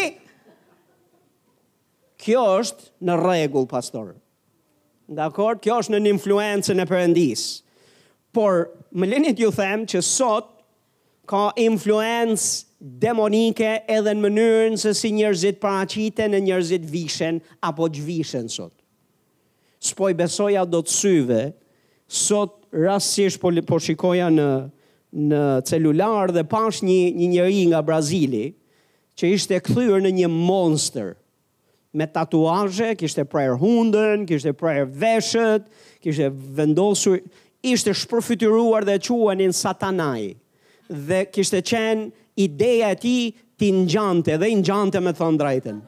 [2.22, 4.12] Kjo është në regull, pastor.
[5.12, 7.46] Dakor, kjo është në një influencën e përëndis.
[8.36, 10.52] Por, më linit ju them që sot
[11.28, 12.68] ka influencë
[13.00, 18.74] demonike edhe në mënyrën se si njerëzit paracite në njerëzit vishen apo gjvishen sot.
[19.82, 21.42] Spoj besoja do të syve
[22.12, 24.46] Sot rastësisht po po shikoja në
[25.32, 28.50] në celular dhe pash një një njeri nga Brazili
[29.16, 31.14] që ishte kthyer në një monster
[31.96, 35.68] me tatuazhe, kishte prayer hundën, kishte prayer veshët,
[36.04, 36.28] kishte
[36.60, 37.20] vendosur
[37.64, 40.36] ishte shpërfytyruar dhe quanin Satanai.
[40.92, 45.80] Dhe kishte qen ideja e tij ti ngjante dhe i ngjante me thonë drejtën.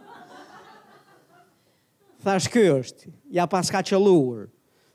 [2.23, 4.47] Thash ky është, ja paska qelluar.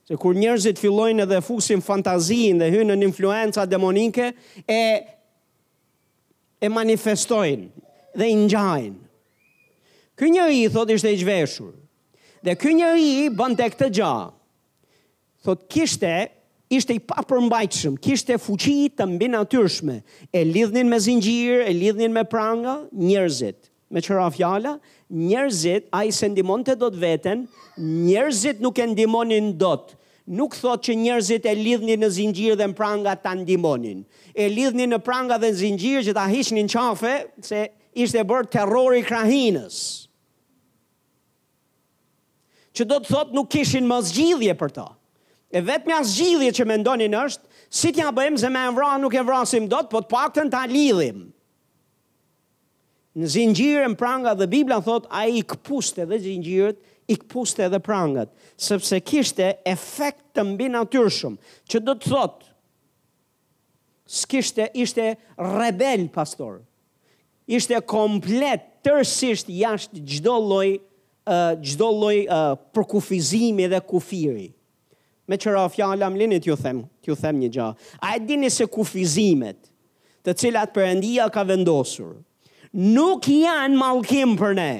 [0.08, 4.30] Se kur njerëzit fillojnë edhe fusin fantazin dhe hynë në influenca demonike,
[4.72, 4.78] e,
[6.64, 7.66] e manifestojnë
[8.16, 8.96] dhe i njajnë.
[10.18, 11.74] Ky i thot, ishte i gjveshur.
[12.42, 14.14] Dhe ky i bënd e këtë gja.
[15.44, 16.14] Thot, kishte,
[16.72, 20.00] ishte i papërmbajtëshëm, kishte fuqi të mbinatyrshme.
[20.32, 24.76] E lidhnin me zingjirë, e lidhnin me pranga, njerëzit me qëra fjala,
[25.10, 27.44] njerëzit, a i se ndimon të do të veten,
[28.08, 29.96] njerëzit nuk e ndimonin do të,
[30.38, 34.02] nuk thot që njerëzit e lidhni në zingjirë dhe në pranga të ndimonin,
[34.36, 37.14] e lidhni në pranga dhe në zingjirë që ta hishni në qafe,
[37.48, 37.62] se
[38.04, 39.80] ishte bërë terrori krahinës,
[42.76, 44.88] që do të thot nuk kishin më zgjidhje për ta,
[45.48, 48.92] e vetë mja zgjidhje që me ndonin është, si tja bëjmë zë me e vra,
[49.02, 51.24] nuk e vra si më do të, po të pak të në ta lidhim,
[53.18, 56.78] në zingjirën pranga dhe Biblia thot a i këpuste dhe zingjirët,
[57.08, 58.28] i këpuste dhe prangat,
[58.60, 62.42] sepse kishte efekt të mbi natyrshëm, që do të thot,
[64.18, 66.58] s'kishte, ishte rebel pastor,
[67.48, 70.68] ishte komplet tërsisht jashtë gjdo loj,
[71.64, 74.50] gjdo loj uh, përkufizimi dhe kufiri.
[75.28, 77.90] Me qëra fjalla më linit ju them, t'ju them një gjahë.
[78.04, 79.58] A e dini se kufizimet,
[80.24, 82.18] të cilat Perëndia ka vendosur,
[82.72, 84.70] nuk janë malkim për ne.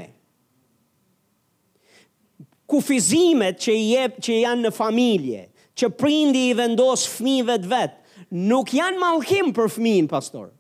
[2.69, 5.47] Kufizimet që, jep, që janë në familje,
[5.79, 10.51] që prindi i vendos fmive të vetë, nuk janë malkim për fmin, pastor.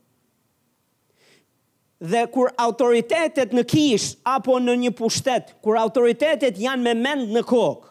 [1.99, 7.43] Dhe kur autoritetet në kishë apo në një pushtet, kur autoritetet janë me mend në
[7.51, 7.91] kokë,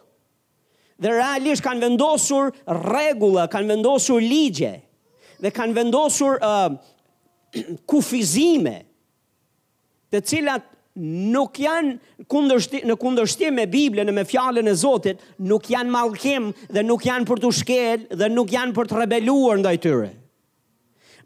[0.98, 2.50] dhe realisht kanë vendosur
[2.90, 4.72] regula, kanë vendosur ligje,
[5.44, 6.72] dhe kanë vendosur uh,
[7.88, 8.80] kufizime,
[10.12, 10.64] të cilat
[10.98, 16.48] nuk janë kundërshti, në kundërshtim me Biblën e me fjalën e Zotit, nuk janë mallkim
[16.74, 20.08] dhe nuk janë për të shkel dhe nuk janë për të rebeluar ndaj tyre.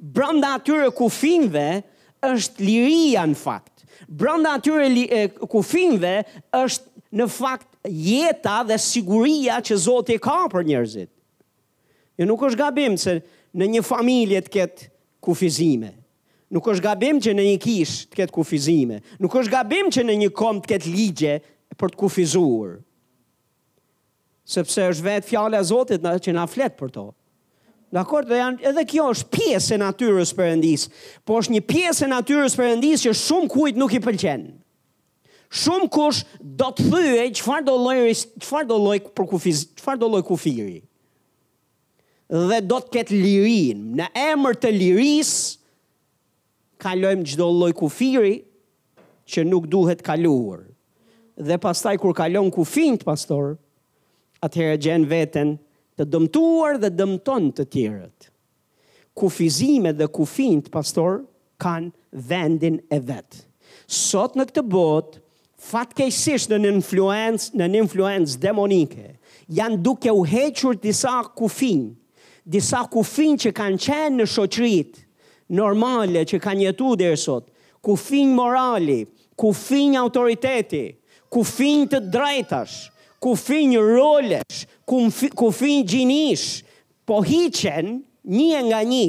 [0.03, 1.65] Brenda atyre kufinjve
[2.27, 3.87] është liria në fakt.
[4.11, 6.13] Brenda atyre kufinjve
[6.59, 6.91] është
[7.21, 11.09] në fakt jeta dhe siguria që Zoti ka për njerëzit.
[12.19, 13.21] Jo nuk është gabim se
[13.57, 14.87] në një familje të ket
[15.23, 15.95] kufizime.
[16.53, 18.99] Nuk është gabim që në një kish të ketë kufizime.
[19.25, 21.37] Nuk është gabim që në një kom të ketë ligje
[21.81, 22.75] për të kufizuar.
[24.53, 27.05] Sepse është vetë fjale a Zotit që na fletë për to.
[27.93, 30.93] Dakor, dhe janë, edhe kjo është pjesë e natyrës përëndisë,
[31.29, 34.53] po është një pjesë e natyrës përëndisë që shumë kujt nuk i pëlqenë.
[35.63, 36.21] Shumë kush
[36.61, 39.65] do të thyë qëfar do lojë kufiz,
[40.05, 40.79] do kufiri.
[42.51, 45.41] Dhe do të ketë lirin, në emër të lirisë,
[46.83, 48.35] kalojmë gjdo loj kufiri
[49.31, 50.65] që nuk duhet kaluar.
[51.39, 53.55] Dhe pastaj kur kalon kufin të pastor,
[54.45, 55.55] atëherë gjenë veten
[55.99, 58.29] të dëmtuar dhe dëmton të tjerët.
[59.17, 61.23] Kufizime dhe kufin të pastor
[61.63, 61.93] kanë
[62.29, 63.43] vendin e vetë.
[63.93, 65.21] Sot në këtë botë,
[65.71, 69.07] fatkejsisht në influencë në influencë demonike,
[69.59, 71.85] janë duke u hequr disa kufin,
[72.51, 75.01] disa kufin që kanë qenë në shoqëritë,
[75.51, 77.49] normale që kanë jetu dhe sot,
[77.83, 79.01] ku finjë morali,
[79.39, 80.85] ku finjë autoriteti,
[81.33, 82.77] ku finjë të drejtash,
[83.23, 86.63] ku finjë rolesh, ku, finjë gjinish,
[87.07, 88.01] po hiqen
[88.31, 89.07] një nga një,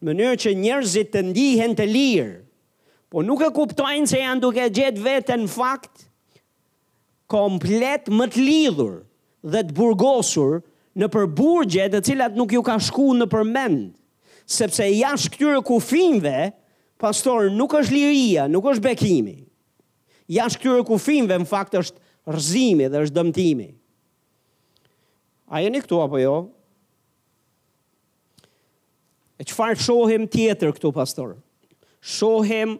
[0.00, 2.32] në mënyrë që njerëzit të ndihen të lirë,
[3.10, 6.06] po nuk e kuptojnë se janë duke gjithë vetën në fakt,
[7.30, 8.94] komplet më të lidhur
[9.52, 10.60] dhe të burgosur
[10.98, 13.90] në përburgje të cilat nuk ju ka shku në përmendë
[14.50, 16.50] sepse jash këtyre kufimve,
[17.00, 19.36] pastor, nuk është liria, nuk është bekimi.
[20.30, 23.68] Jash këtyre kufimve, në fakt është rëzimi dhe është dëmtimi.
[25.50, 26.34] A jeni këtu apo jo?
[29.40, 31.36] E qëfar shohem tjetër këtu, pastor?
[32.02, 32.74] Shohim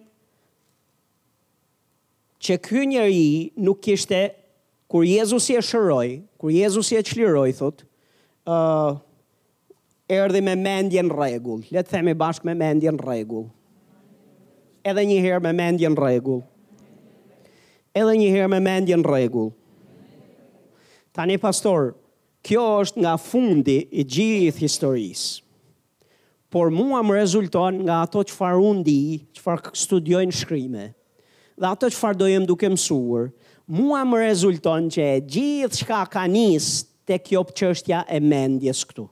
[2.44, 3.30] që ky njeri
[3.64, 4.24] nuk kishte,
[4.90, 7.84] kur Jezus i e shëroj, kur Jezus i e qliroj, thot,
[8.50, 8.96] uh,
[10.10, 11.60] erdi me mendje në regull.
[11.72, 13.44] Letë themi bashkë me mendje në regull.
[14.88, 16.40] Edhe një herë me mendje në regull.
[17.94, 19.50] Edhe një herë me mendje në regull.
[21.14, 21.92] Tani pastor,
[22.46, 25.40] kjo është nga fundi i gjithë historisë.
[26.50, 28.98] Por mua më rezulton nga ato që farë undi,
[29.36, 30.86] që farë studiojnë shkrimë,
[31.60, 33.28] dhe ato që farë dojmë duke mësuar,
[33.70, 39.06] mua më rezulton që gjithë shka ka njësë të kjo pëqështja e mendjes këtu.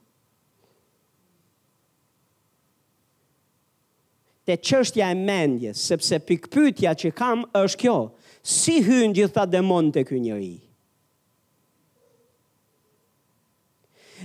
[4.49, 7.97] të qështja e mendjes, sepse pikpytja që kam është kjo,
[8.41, 10.55] si hynë gjitha demon të kë njëri?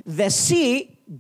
[0.10, 0.64] Dhe si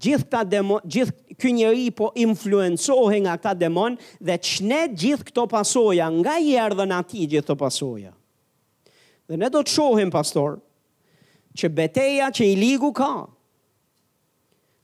[0.03, 5.43] gjithë këta demon, gjithë ky njeri po influencohet nga këta demon dhe qëne gjithë këto
[5.51, 8.13] pasoja nga i erdhën atij gjithë këto pasoja.
[9.29, 10.57] Dhe ne do të shohim pastor
[11.59, 13.11] që betejë që i ligu ka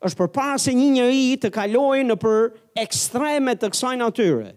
[0.08, 2.38] është për para se një njëri të kaloj në për
[2.80, 4.52] ekstreme të kësaj natyre.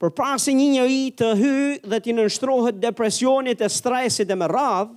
[0.00, 1.52] Për para se një njëri të hy
[1.92, 4.94] dhe t'i nështrohet depresionit e stresit e më radh,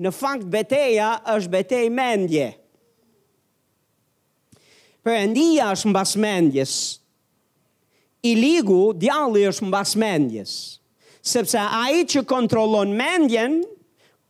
[0.00, 2.46] në fakt beteja është betej mendje.
[5.04, 6.74] Për endija është mbas mendjes,
[8.28, 10.50] i ligu djalli është mbas mendjes,
[11.24, 13.60] sepse a i që kontrolon mendjen,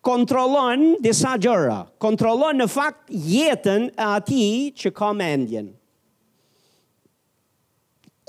[0.05, 5.71] kontrollon disa gjëra, kontrollon në fakt jetën e atij që ka mendjen.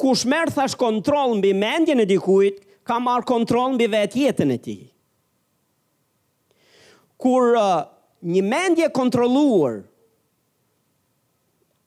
[0.02, 2.60] Kush merr thash kontroll mbi mendjen e dikujt,
[2.90, 4.80] ka marr kontroll mbi vetë jetën e tij.
[7.22, 7.84] Kur uh,
[8.26, 9.84] një mendje kontrolluar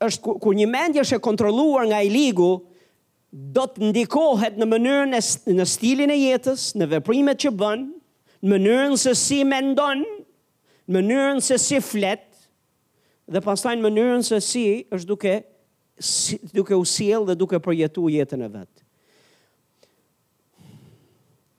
[0.07, 2.53] është kur një mendje është e kontrolluar nga i ligu,
[3.35, 7.82] do të ndikohet në mënyrën e në stilin e jetës, në veprimet që bën,
[8.45, 10.03] në mënyrën se si mendon,
[10.84, 12.24] në mënyrën se si flet,
[13.24, 15.32] dhe pastaj në mënyrën se si është duke
[16.05, 18.82] si, duke u sjell dhe duke përjetu jetën e vet.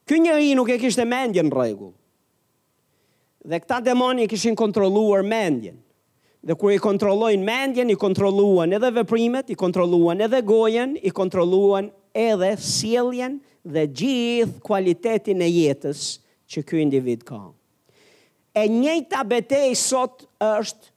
[0.06, 1.96] Ky njeri nuk e kishte mendjen rregull.
[3.46, 5.80] Dhe këta demoni kishin kontrolluar mendjen.
[6.46, 11.90] Dhe kur i kontrollojnë mendjen, i kontrolluan edhe veprimet, i kontrolluan edhe gojen, i kontrolluan
[12.14, 16.04] edhe sjelljen dhe gjithë kualitetin e jetës
[16.52, 17.40] që ky individ ka.
[18.56, 20.94] E njëjta betejë sot është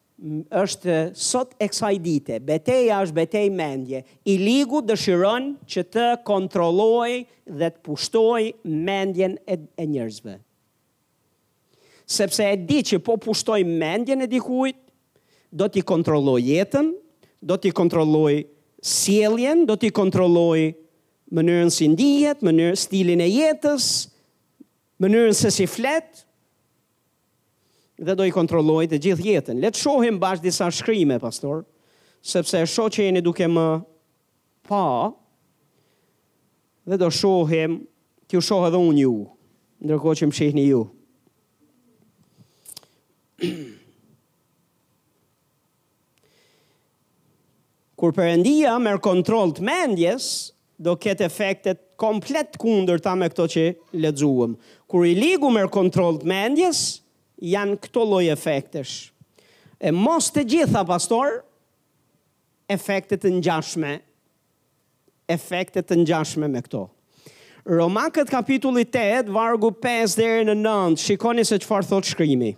[0.59, 2.41] është sot e kësaj dite.
[2.43, 4.01] Beteja është betejë mendje.
[4.27, 7.23] I ligu dëshiron që të kontrolloj
[7.61, 8.49] dhe të pushtoj
[8.89, 10.35] mendjen e, e njerëzve.
[12.09, 14.81] Sepse e di që po pushtoj mendjen e dikujt,
[15.55, 16.91] do t'i kontrolloj jetën,
[17.41, 18.41] do t'i kontrolloj
[18.83, 20.73] sjelljen, do t'i kontrolloj
[21.31, 23.87] mënyrën si ndihet, mënyrën stilin e jetës,
[24.99, 26.25] mënyrën se si flet
[27.99, 29.61] dhe do i kontrolloj të gjithë jetën.
[29.63, 31.65] Le të shohim bashkë disa shkrime, pastor,
[32.23, 33.67] sepse e shoh që jeni duke më
[34.69, 34.83] pa
[36.89, 37.79] dhe do shohim,
[38.29, 39.15] ti u shoh edhe unë ju,
[39.87, 40.83] ndërkohë që më shihni ju.
[47.99, 50.29] Kur Perëndia merr kontroll të mendjes,
[50.79, 53.65] do ketë efektet komplet kundër ta me këto që
[54.03, 54.53] ledzuëm.
[54.91, 56.83] Kur i ligu mërë kontrol të mendjes,
[57.43, 59.11] janë këto loj efektesh.
[59.79, 61.41] E mos të gjitha, pastor,
[62.71, 63.97] efektet të njashme,
[65.31, 66.87] efektet të njashme me këto.
[67.69, 72.55] Romakët kapitulli 8, vargu 5 dhe në 9, shikoni se që farë thot shkrimi.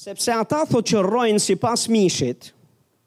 [0.00, 2.46] sepse ata thotë që rojnë si pas mishit,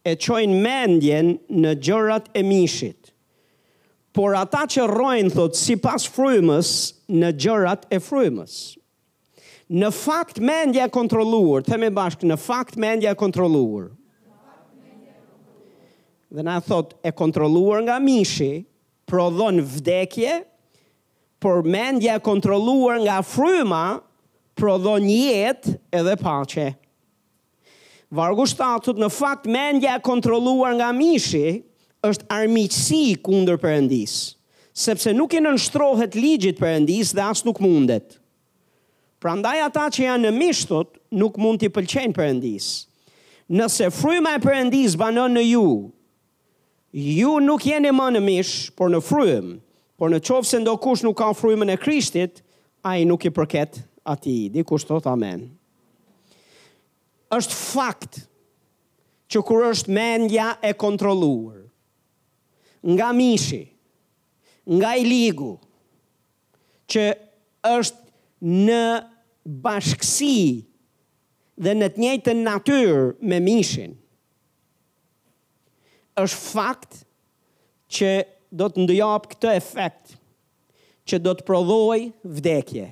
[0.06, 3.08] e qojnë mendjen në gjërat e mishit,
[4.14, 6.70] por ata që rojnë thot si pas frymës
[7.10, 8.58] në gjërat e frymës.
[9.74, 13.88] Në fakt mendja e kontroluar, themi bashkë, në fakt mendja e kontroluar,
[16.34, 18.68] dhe na thotë e kontroluar nga mishi,
[19.10, 20.44] prodhon vdekje,
[21.42, 23.84] por mendja e kontroluar nga fryma,
[24.54, 26.70] prodhon jetë edhe pache.
[28.14, 31.56] Vargu 7 thot në fakt mendja e kontrolluar nga mishi
[32.06, 34.14] është armiqësi kundër Perëndis,
[34.78, 38.20] sepse nuk i nënshtrohet ligjit Perëndis dhe as nuk mundet.
[39.24, 42.68] Prandaj ata që janë në mish thot nuk mund t'i pëlqejnë Perëndis.
[43.50, 45.66] Nëse fryma e Perëndis banon në ju,
[46.94, 49.56] ju nuk jeni më në mish, por në frym.
[49.98, 52.44] Por në qovë se ndo kush nuk ka frymën e krishtit,
[52.86, 53.80] a i nuk i përket
[54.14, 54.38] ati.
[54.54, 55.50] Dikush thot Amen
[57.36, 58.20] është fakt
[59.34, 61.62] që kur është mendja e kontroluar,
[62.94, 63.64] nga mishi,
[64.78, 65.54] nga i ligu,
[66.92, 67.06] që
[67.66, 68.84] është në
[69.64, 70.36] bashkësi
[71.64, 73.96] dhe në të njëjtë natyrë me mishin,
[76.24, 77.00] është fakt
[77.96, 78.12] që
[78.54, 80.18] do të ndëjop këtë efekt
[81.10, 82.86] që do të prodhoj vdekje,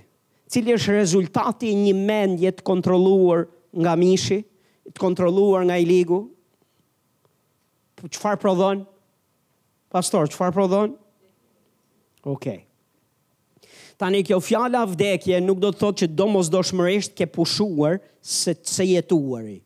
[0.51, 4.41] cili është rezultati një mendje të kontroluar nga mishi,
[4.91, 6.23] të kontroluar nga i ligu,
[7.95, 8.83] po, qëfar prodhon?
[9.91, 10.97] Pastor, qëfar prodhon?
[12.25, 12.61] Okej.
[12.61, 12.67] Okay.
[14.01, 18.55] Tani kjo fjala vdekje nuk do të thotë që do mos doshmërisht ke pushuar se
[18.65, 19.59] se jetuari.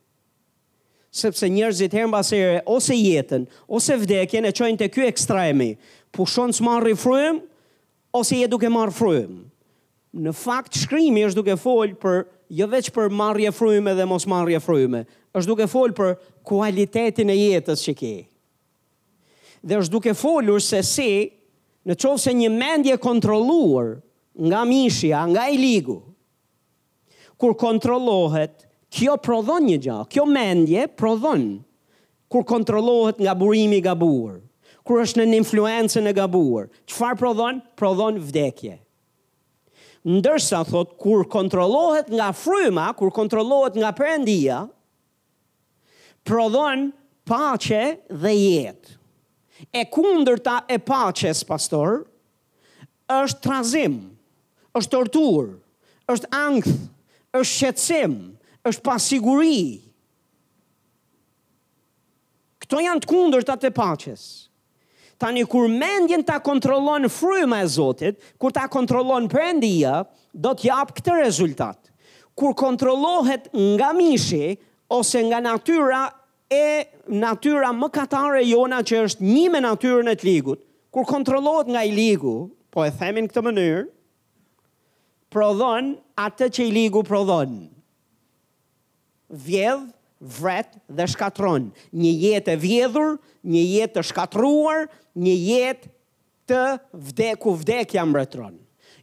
[1.16, 5.70] Sepse njerëzit herën basere, ose jetën ose vdekjen e çojnë te kjo ekstremi.
[6.12, 6.92] Pushon të marrë
[8.16, 9.38] ose je duke marr frym.
[10.16, 12.24] Në fakt shkrimi është duke fol për
[12.54, 15.04] jo veç për marrje frujme dhe mos marrje frujme,
[15.36, 16.12] është duke folë për
[16.46, 18.12] kualitetin e jetës që ki.
[19.66, 21.10] Dhe është duke folur se si,
[21.86, 23.96] në qovë se një mendje kontroluar
[24.36, 25.98] nga mishja, nga i ligu,
[27.40, 31.46] kur kontrolohet, kjo prodhon një gja, kjo mendje prodhon,
[32.30, 34.38] kur kontrolohet nga burimi gabuar,
[34.86, 37.60] kur është në influencën e gabuar, qëfar prodhon?
[37.78, 38.78] Prodhon vdekje
[40.06, 44.60] ndërsa thot kur kontrollohet nga fryma, kur kontrollohet nga Perëndia,
[46.26, 46.92] prodhon
[47.26, 48.94] paqe dhe jetë.
[49.74, 52.04] E kundërta e paqes, pastor,
[53.10, 53.98] është trazim,
[54.78, 55.48] është tortur,
[56.12, 56.76] është ankth,
[57.34, 58.14] është shqetësim,
[58.68, 59.62] është pasiguri.
[62.62, 63.74] Këto janë të kundërta të paqes.
[63.74, 64.45] paqes.
[65.18, 70.02] Tani kur mendjen ta kontrollon fryma e Zotit, kur ta kontrollon Perëndia,
[70.34, 71.78] do të jap këtë rezultat.
[72.36, 74.58] Kur kontrollohet nga mishi
[74.92, 76.02] ose nga natyra
[76.52, 80.60] e natyra më katare jona që është një me natyrën e të ligut,
[80.92, 82.36] kur kontrollohet nga i ligu,
[82.68, 83.80] po e themin këtë mënyrë,
[85.32, 85.94] prodhon
[86.28, 87.56] atë që i ligu prodhon.
[89.48, 89.88] Vjedh
[90.20, 91.70] vret dhe shkatron.
[91.94, 94.86] Një jetë e vjedhur, një jetë të shkatruar,
[95.16, 95.90] një jetë
[96.50, 96.62] të
[97.10, 98.54] vdeku vdekja mbretron.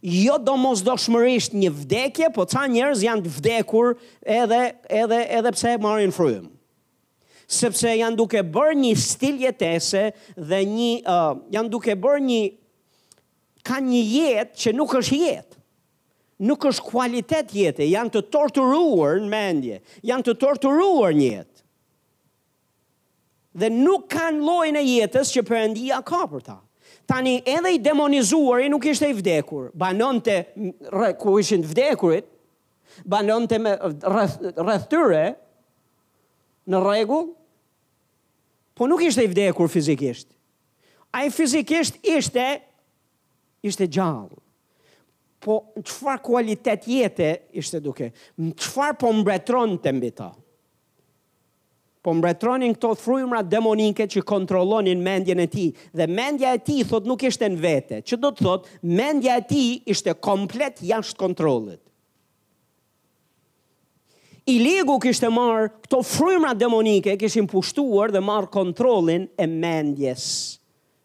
[0.04, 4.62] Jo do mos do shmërisht një vdekje, po ca njerëz janë të vdekur edhe,
[4.92, 6.50] edhe, edhe pse marrin frujëm.
[7.44, 12.40] Sepse janë duke bërë një stil jetese dhe një, uh, janë duke bërë një,
[13.64, 15.53] ka një jetë që nuk është jetë
[16.42, 19.76] nuk është kualitet jetë, janë të torturuar në mendje,
[20.06, 21.50] janë të torturuar një jetë.
[23.54, 26.56] Dhe nuk kanë lojnë e jetës që përëndia ka për ta.
[27.06, 30.38] Tani edhe i demonizuar i nuk ishte i vdekur, banon të
[31.20, 32.26] ku ishin të vdekurit,
[33.04, 33.58] banon të
[34.58, 35.26] rëthyre
[36.72, 37.20] në regu,
[38.74, 40.26] po nuk ishte i vdekur fizikisht.
[41.14, 42.48] A i fizikisht ishte,
[43.62, 44.40] ishte gjallë
[45.44, 47.28] po në qëfar kualitet jetë
[47.60, 50.30] ishte duke, në qëfar po mbretron të mbi ta.
[52.04, 57.06] Po mbretronin këto frujmra demonike që kontrolonin mendjen e ti, dhe mendja e ti, thot,
[57.08, 58.66] nuk ishte në vete, që do të thot,
[58.98, 59.62] mendja e ti
[59.94, 61.80] ishte komplet jashtë kontrolit.
[64.52, 70.42] I ligu kishte marr këto frujmra demonike kishin pushtuar dhe marr kontrolin e mendjesë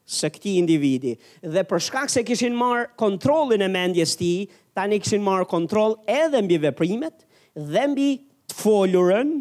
[0.10, 1.12] së këti individi.
[1.46, 4.32] Dhe për shkak se kishin marë kontrolin e mendjes ti,
[4.74, 7.22] ta një kishin marë kontrol edhe mbi veprimet,
[7.54, 8.08] dhe mbi
[8.50, 9.34] të folurën,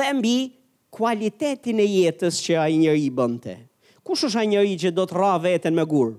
[0.00, 0.34] dhe mbi
[0.94, 3.54] kualitetin e jetës që a i njëri bënte.
[4.02, 6.16] Kush është a njëri që do të ra vetën me gurë?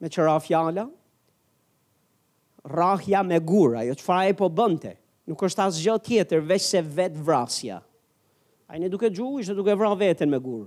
[0.00, 0.88] Me që ra fjala?
[2.70, 4.96] Rahja me gurë, ajo që fa e po bënte.
[5.30, 7.78] Nuk është asë gjë tjetër, veç se vetë vrasja.
[8.70, 10.66] A i duke gjuhë, ishte duke vra vetën me gurë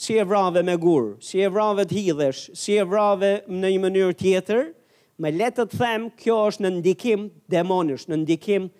[0.00, 3.80] si e vrave me gur, si e vrave të hidhesh, si e vrave në një
[3.82, 4.62] mënyrë tjetër,
[5.20, 8.70] me letë të them, kjo është në ndikim demonisht, në ndikim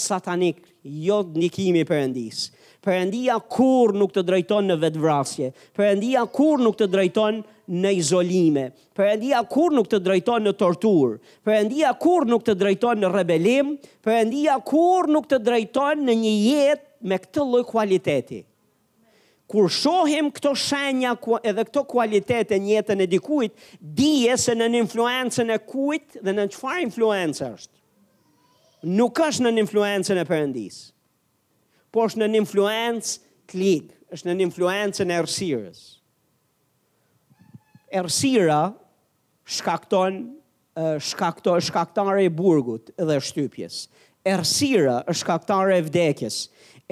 [0.00, 0.58] satanik,
[1.06, 2.42] jo ndikimi përëndis.
[2.84, 5.48] Përëndia kur nuk të drejton në vetëvrasje,
[5.78, 7.38] përëndia kur nuk të drejton
[7.82, 8.66] në izolime,
[9.00, 11.14] përëndia kur nuk të drejton në tortur,
[11.48, 13.72] përëndia kur nuk të drejton në rebelim,
[14.04, 18.42] përëndia kur nuk të drejton në një jetë me këtë lloj kualiteti
[19.48, 21.12] kur shohim këto shenja
[21.46, 26.34] edhe këto kualitet e jetën e dikujt, dije se në një influencën e kujt dhe
[26.34, 27.74] në qëfar influencë është.
[28.98, 30.78] Nuk është në një influencën e përëndis,
[31.94, 33.12] po është në një influencë
[33.50, 35.82] klik, është në një influencën e rësirës.
[37.96, 38.60] Ersira
[39.46, 40.20] shkakton
[40.76, 43.86] shkakton shkaktarë e burgut dhe shtypjes.
[44.28, 46.40] Ersira është shkaktarë e vdekjes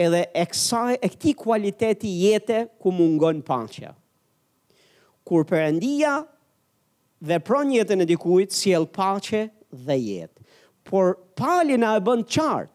[0.02, 3.94] edhe e kësaj e këtij kualiteti jete ku mungon paqja.
[5.26, 6.14] Kur dhe
[7.24, 10.42] vepron jetën e dikujt, sjell paqe dhe jetë.
[10.84, 12.68] Por palin a na e bën qartë.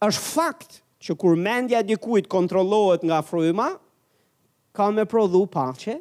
[0.00, 3.76] është fakt që kur mendja e dikujt kontrollohet nga fryma,
[4.72, 5.98] ka më prodhu paqe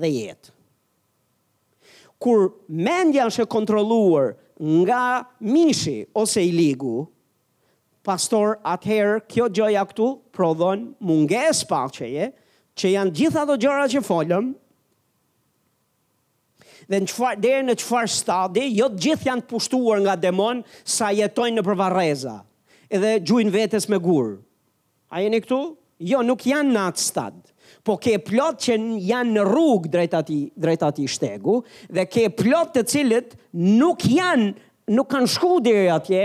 [0.00, 0.50] dhe jetë.
[2.18, 7.06] Kur mendja është e kontrolluar nga mishi ose i ligu
[8.06, 12.30] pastor, atëherë kjo gjoja këtu prodhon munges pacheje,
[12.76, 14.52] që janë gjitha ato gjëra që folëm,
[16.86, 20.60] dhe në qëfar, dhe në qëfar stadi, jo të gjithë janë pushtuar nga demon
[20.94, 22.36] sa jetojnë në përvareza,
[22.94, 24.36] edhe gjujnë vetës me gurë.
[25.12, 25.60] A jeni këtu?
[26.06, 27.42] Jo, nuk janë në atë stadë
[27.86, 28.74] po ke plot që
[29.08, 31.60] janë në rrugë drejt ti drejt ati shtegu,
[31.94, 33.36] dhe ke plot të cilët
[33.78, 34.48] nuk janë,
[34.90, 36.24] nuk kanë shku dhe atje,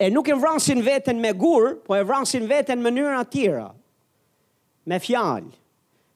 [0.00, 3.66] e nuk e vrasin veten me gur, po e vrasin veten në mënyra tjera.
[4.88, 5.52] Me fjalë.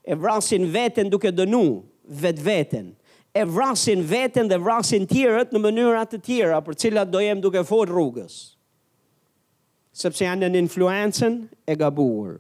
[0.09, 1.65] E vrasin veten duke dënu
[2.09, 2.95] vet veten.
[3.37, 7.61] E vrasin veten dhe vrasin tjerët në mënyra të tjera për cilat do jem duke
[7.69, 8.55] fol rrugës.
[9.95, 11.37] Sepse janë në influencën
[11.71, 12.39] e gabuar.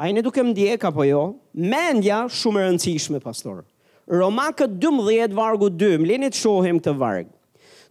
[0.00, 1.22] A i në duke më djeka apo jo?
[1.54, 3.62] Mendja shumë e rëndësishme, pastor.
[4.10, 7.36] Romakët 12, vargu 2, më linit shohim të vargë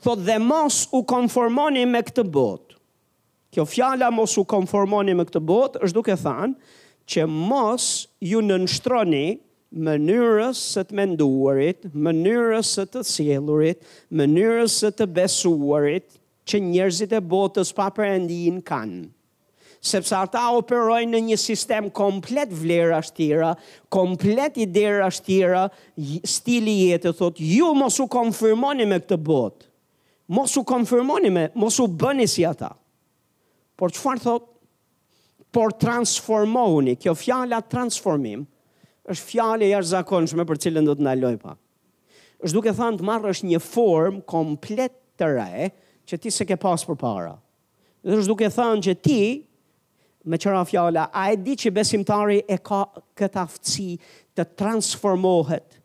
[0.03, 2.77] thot dhe mos u konformoni me këtë botë.
[3.55, 6.75] Kjo fjala mos u konformoni me këtë botë është duke thënë
[7.09, 7.87] që mos
[8.21, 9.25] ju nënshtroni
[9.85, 13.83] mënyrës së të menduarit, mënyrës së të sjellurit,
[14.17, 16.11] mënyrës së të besuarit
[16.49, 19.05] që njerëzit e botës pa perëndin kanë
[19.87, 23.53] sepse ata operojnë në një sistem komplet vlerë ashtira,
[23.95, 25.61] komplet i derë ashtira,
[26.27, 29.68] stili jetë, thot, ju mos u konfirmoni me këtë botë
[30.29, 32.71] mos u konfirmoni me, mos u bëni si ata.
[33.79, 34.45] Por qëfar thot,
[35.55, 38.45] por transformohuni, kjo fjala transformim,
[39.09, 41.55] është fjale jashtë zakonshme për cilën do të ndaloj pa.
[42.39, 45.65] është duke thanë të marrë është një form komplet të re,
[46.07, 47.33] që ti se ke pas për para.
[47.99, 49.17] Dhe është duke thanë që ti,
[50.23, 52.85] me qëra fjala, a e di që besimtari e ka
[53.19, 53.89] këtë aftësi
[54.39, 55.81] të transformohet,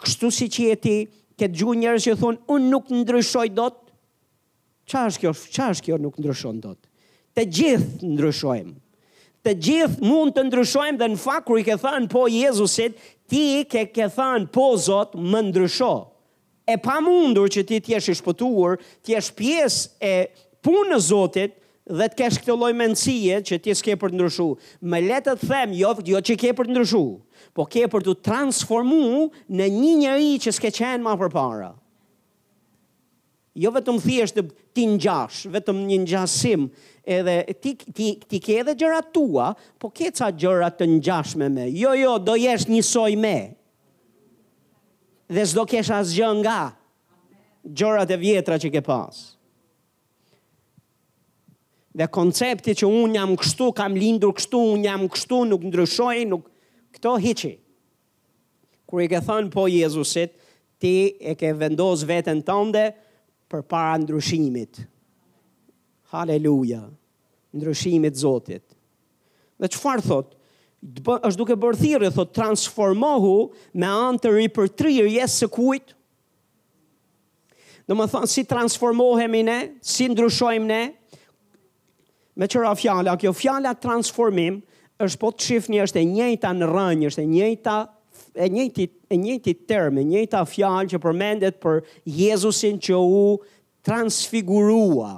[0.00, 0.96] kështu si që e ti,
[1.40, 3.78] këtë gjuhë njerës që thonë, unë nuk ndryshoj dot,
[4.90, 6.78] qa është kjo, qa është kjo nuk ndryshon dot?
[7.34, 8.74] Të gjithë ndryshojmë,
[9.44, 12.96] të gjithë mund të ndryshojmë dhe në kur i ke thënë po Jezusit,
[13.28, 15.94] ti ke ke thënë po Zot më ndrysho.
[16.64, 20.12] E pa mundur që ti t'jesh i shpëtuar, t'jesh pjesë e
[20.64, 24.46] punë në Zotit, dhe të kesh këtë lloj mendësie që ti s'ke për të ndryshu.
[24.80, 27.02] Më le të them, jo, jo që ke për të ndryshu,
[27.52, 31.72] po ke për të transformu në një njerëz që s'ke qenë më përpara.
[33.60, 36.64] Jo vetëm thjesht të ti ngjash, vetëm një ngjashim,
[37.06, 41.68] edhe ti ti ti ke edhe gjëra tua, po ke ca gjëra të ngjashme me.
[41.70, 43.36] Jo, jo, do jesh njësoj me.
[45.30, 46.58] Dhe s'do kesh asgjë nga
[47.64, 49.33] gjërat e vjetra që ke pasë
[51.94, 56.50] dhe koncepti që unë jam kështu, kam lindur kështu, unë jam kështu, nuk ndryshoj, nuk...
[56.94, 57.52] Këto hiqi.
[58.86, 60.34] Kër i ke thënë po Jezusit,
[60.78, 60.92] ti
[61.26, 62.84] e ke vendos vetën tënde
[63.50, 64.78] për para ndryshimit.
[66.14, 66.84] Haleluja.
[67.54, 68.62] Ndryshimit Zotit.
[69.58, 70.34] Dhe qëfar thot?
[70.84, 73.34] Dbë, është duke bërthirë, thirë, thot transformohu
[73.82, 75.94] me anë të ri për tri jesë së kujtë.
[77.90, 80.82] Në më thonë, si transformohemi ne, si ndryshojmë ne,
[82.36, 84.60] me qëra fjala, kjo fjala transformim,
[85.04, 87.74] është po të shifni është e njëta në rënjë, është e njëta
[88.44, 91.80] e njëti, e njëti term, e njëta fjalë që përmendet për
[92.14, 93.38] Jezusin që u
[93.86, 95.12] transfigurua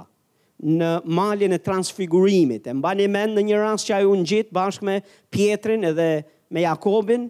[0.61, 2.67] në malin e transfigurimit.
[2.69, 4.97] E mba një mend në një rast që a ju në gjitë bashkë me
[5.33, 6.09] Pietrin edhe
[6.53, 7.29] me Jakobin,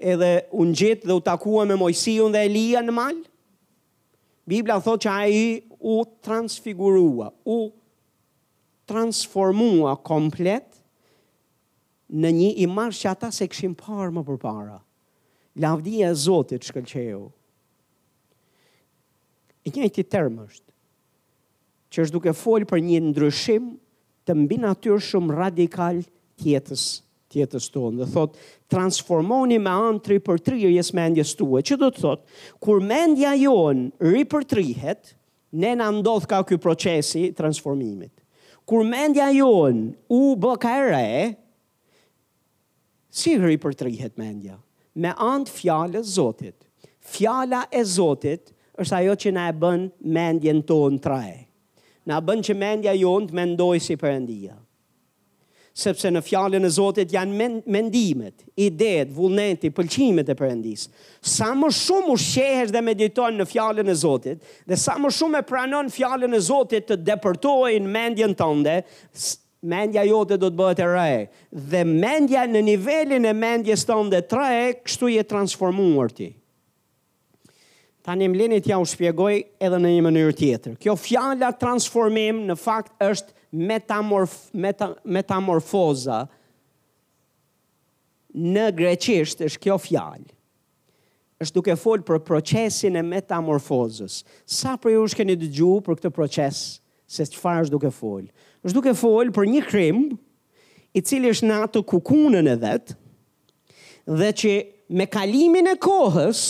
[0.00, 0.30] edhe
[0.60, 3.16] u në gjitë dhe u takua me Mojsiun dhe Elia në mal?
[4.46, 7.64] Biblia thot që a ju u transfigurua, u transfigurua
[8.86, 10.64] transformua komplet
[12.16, 14.76] në një imarë që ata se këshim parë më për para.
[15.58, 17.24] Lavdia e Zotit, shkëllqeju.
[19.66, 20.70] e një I termë është,
[21.90, 23.64] që është duke folë për një ndryshim
[24.26, 25.98] të mbi natyrë shumë radikal
[26.38, 28.36] tjetës tonë, dhe thot
[28.70, 32.22] transformoni me anë për tri i esmendjes tue, që do të thot,
[32.62, 35.16] kur mendja jonë rri për trihet,
[35.50, 38.12] ne në ndodh ka këj procesi transformimit
[38.66, 41.08] kur mendja jonë u bë ka e re,
[43.14, 44.56] si hëri për të rihet mendja?
[44.98, 46.56] Me antë fjale zotit.
[47.06, 48.50] Fjala e zotit
[48.82, 49.86] është ajo që na e bën
[50.16, 51.38] mendjen tonë të rejë.
[52.10, 54.56] Na bën që mendja jonë të mendoj si përëndia
[55.76, 57.36] sepse në fjallën e Zotit janë
[57.68, 60.86] mendimet, idet, vullneti, pëlqimet e përëndis.
[61.20, 62.16] Sa më shumë u
[62.72, 66.88] dhe mediton në fjallën e Zotit, dhe sa më shumë e pranon fjallën e Zotit
[66.88, 68.78] të depërtojnë mendjen tënde,
[69.66, 71.18] mendja jote do të bëhet e rej.
[71.52, 76.30] Dhe mendja në nivelin e mendjes tënde të rej, kështu je transformuar ti.
[78.06, 80.76] Ta një mlinit ja u shpjegoj edhe në një mënyrë tjetër.
[80.80, 86.24] Kjo fjalla transformim në fakt është metamorf, meta, metamorfoza
[88.36, 90.32] në greqisht është kjo fjalë.
[91.44, 94.22] është duke folë për procesin e metamorfozës.
[94.48, 96.60] Sa për ju është keni dëgju për këtë proces,
[97.04, 98.30] se çfarë është duke folë?
[98.64, 99.98] është duke folë për një krim,
[100.96, 102.96] i cili është në atë kukunën e vetë,
[104.16, 104.54] dhe që
[104.96, 106.40] me kalimin e kohës,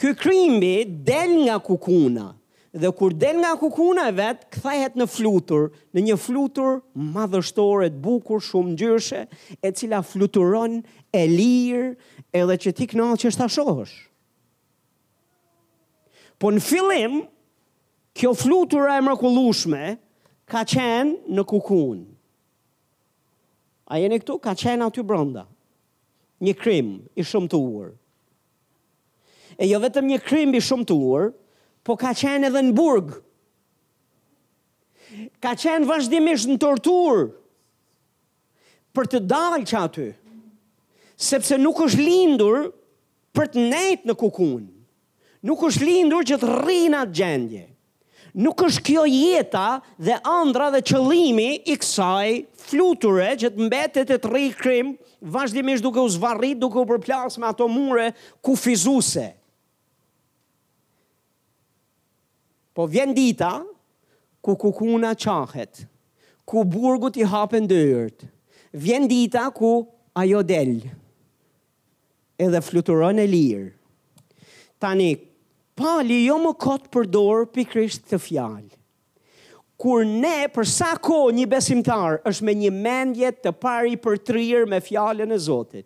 [0.00, 0.74] kë krimbi
[1.10, 2.30] del nga kukuna,
[2.76, 6.78] dhe kur del nga kukuna e vet, kthehet në flutur, në një flutur
[7.14, 9.22] madhështore të bukur, shumë ngjyrshe,
[9.64, 10.80] e cila fluturon
[11.16, 11.86] e lirë,
[12.36, 13.94] edhe që ti kënaqesh që ta shohësh.
[16.36, 17.20] Po në fillim,
[18.16, 19.94] kjo flutura e mrekullueshme
[20.48, 22.04] ka qenë në kukun.
[23.88, 24.36] A jeni këtu?
[24.42, 25.46] Ka qenë aty brenda.
[26.44, 27.94] Një krim i shumtuar.
[29.56, 31.30] E jo vetëm një krim i shumtuar,
[31.86, 33.12] po ka qenë edhe në burg.
[35.40, 37.28] Ka qenë vazhdimisht në tortur
[38.96, 40.08] për të dalë që aty,
[41.28, 42.66] sepse nuk është lindur
[43.36, 44.64] për të nejtë në kukun.
[45.46, 47.64] Nuk është lindur që të rrinë atë gjendje.
[48.36, 49.66] Nuk është kjo jeta
[50.04, 52.34] dhe andra dhe qëlimi i kësaj
[52.66, 54.90] fluture që të mbetet e të rrinë krim,
[55.32, 58.10] vazhdimisht duke u zvarrit, duke u përplasme ato mure
[58.44, 58.62] kufizuse.
[58.66, 59.26] fizuse.
[62.76, 63.64] Po vjen dita
[64.44, 65.86] ku kukuna çahet,
[66.44, 68.22] ku burgut i hapen dyert.
[68.74, 70.82] Vjen dita ku ajo del.
[72.38, 73.70] Edhe fluturon e lirë.
[74.80, 75.08] Tani
[75.76, 78.74] pa jo më kot për dorë pikrisht të fjalë.
[79.80, 84.32] Kur ne për sa ko një besimtar është me një mendje të pari për të
[84.36, 85.84] rirë me fjallën e Zotit,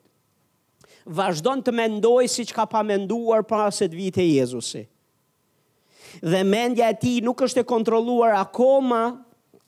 [1.06, 3.46] vazhdon të mendoj si që ka pa menduar
[3.78, 4.86] se të vite Jezusi
[6.22, 9.02] dhe mendja e ti nuk është e kontrolluar akoma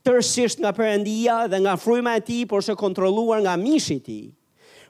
[0.02, 4.02] tërësisht nga perëndia dhe nga fryma e tij, por është e kontrolluar nga mishi i
[4.02, 4.20] ti.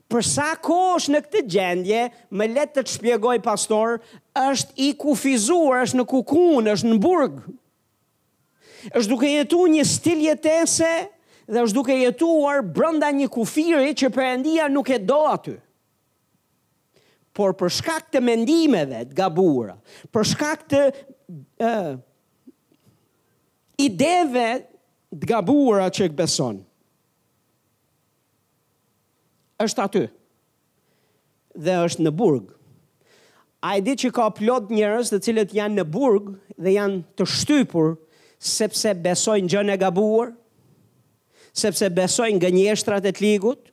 [0.08, 2.00] Për sa kohë është në këtë gjendje,
[2.36, 3.98] më le të të shpjegoj pastor,
[4.36, 7.38] është i kufizuar, është në kukun, është në burg.
[8.92, 10.92] Është duke jetuar një stil jetese
[11.52, 15.54] dhe është duke jetuar brenda një kufiri që perëndia nuk e do aty.
[17.32, 19.76] Por për shkak të mendimeve të gabuara,
[20.12, 20.80] për shkak të
[21.62, 21.96] uh,
[23.80, 24.46] ideve
[25.12, 26.62] të gabuara që e beson.
[29.62, 30.00] është aty.
[31.54, 32.48] Dhe është në burg.
[33.68, 37.26] A i di që ka plot njërës të cilët janë në burg dhe janë të
[37.30, 37.92] shtypur
[38.42, 40.32] sepse besojnë gjën e gabuar,
[41.62, 43.70] sepse besojnë nga një e ligut,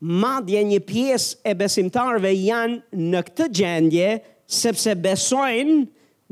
[0.00, 2.82] madje një pjesë e besimtarve janë
[3.14, 4.10] në këtë gjendje
[4.44, 5.78] sepse besojnë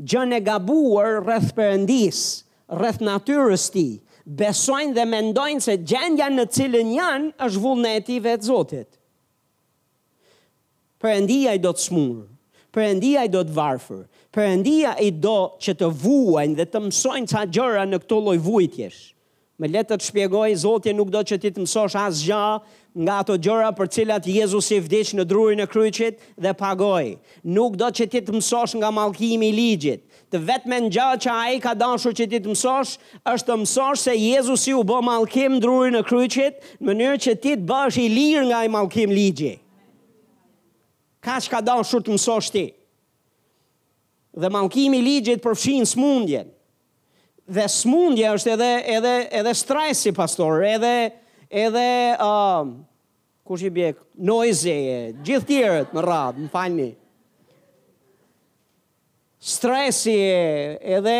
[0.03, 2.19] gjën e gabuar rreth perëndis,
[2.71, 4.05] rreth natyrës ti, tij.
[4.39, 8.89] Besojnë dhe mendojnë se gjendja në cilën janë është vullneti i vetë Zotit.
[11.01, 12.27] Perëndia i do të smur,
[12.75, 14.03] perëndia i do të varfër,
[14.35, 15.33] perëndia i do
[15.65, 18.99] që të vuajnë dhe të mësojnë ca gjëra në këtë lloj vujtjesh.
[19.59, 22.43] Me letë të shpjegoj, Zotje nuk do që ti të mësosh asgjë
[22.97, 27.17] nga ato gjëra për cilat Jezusi vdiq në drurin e kryqit dhe pagoj.
[27.45, 30.01] Nuk do që ti të mësosh nga malkimi i ligjit.
[30.33, 32.95] Të vetme në që a ka dashur që ti të mësosh,
[33.33, 37.55] është të mësosh se Jezusi u bë mallkim drurin e kryqit, në mënyrë që ti
[37.57, 39.61] të bësh i lirë nga i mallkim ligjit.
[41.19, 42.67] Ka që ka dashur të mësosh ti.
[44.39, 46.49] Dhe malkimi i ligjit përfshin smundjen.
[47.49, 50.95] Dhe smundja është edhe, edhe, edhe stresi, pastor, edhe...
[51.05, 52.61] Uh, edhe uh,
[53.43, 54.77] kush i bjek, noise,
[55.25, 56.89] gjithë tjerët më radhë, më falni.
[59.39, 61.15] Stresi, edhe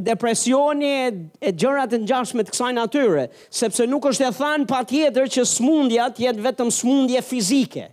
[0.00, 0.90] depresioni,
[1.38, 6.08] e gjërat e ngjashme të kësaj natyre, sepse nuk është e thënë patjetër që smundja
[6.16, 7.92] të jetë vetëm smundje fizike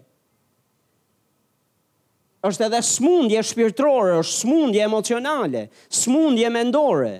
[2.43, 5.61] është edhe smundje shpirtrore, është smundje emocionale,
[5.95, 7.13] smundje mendore,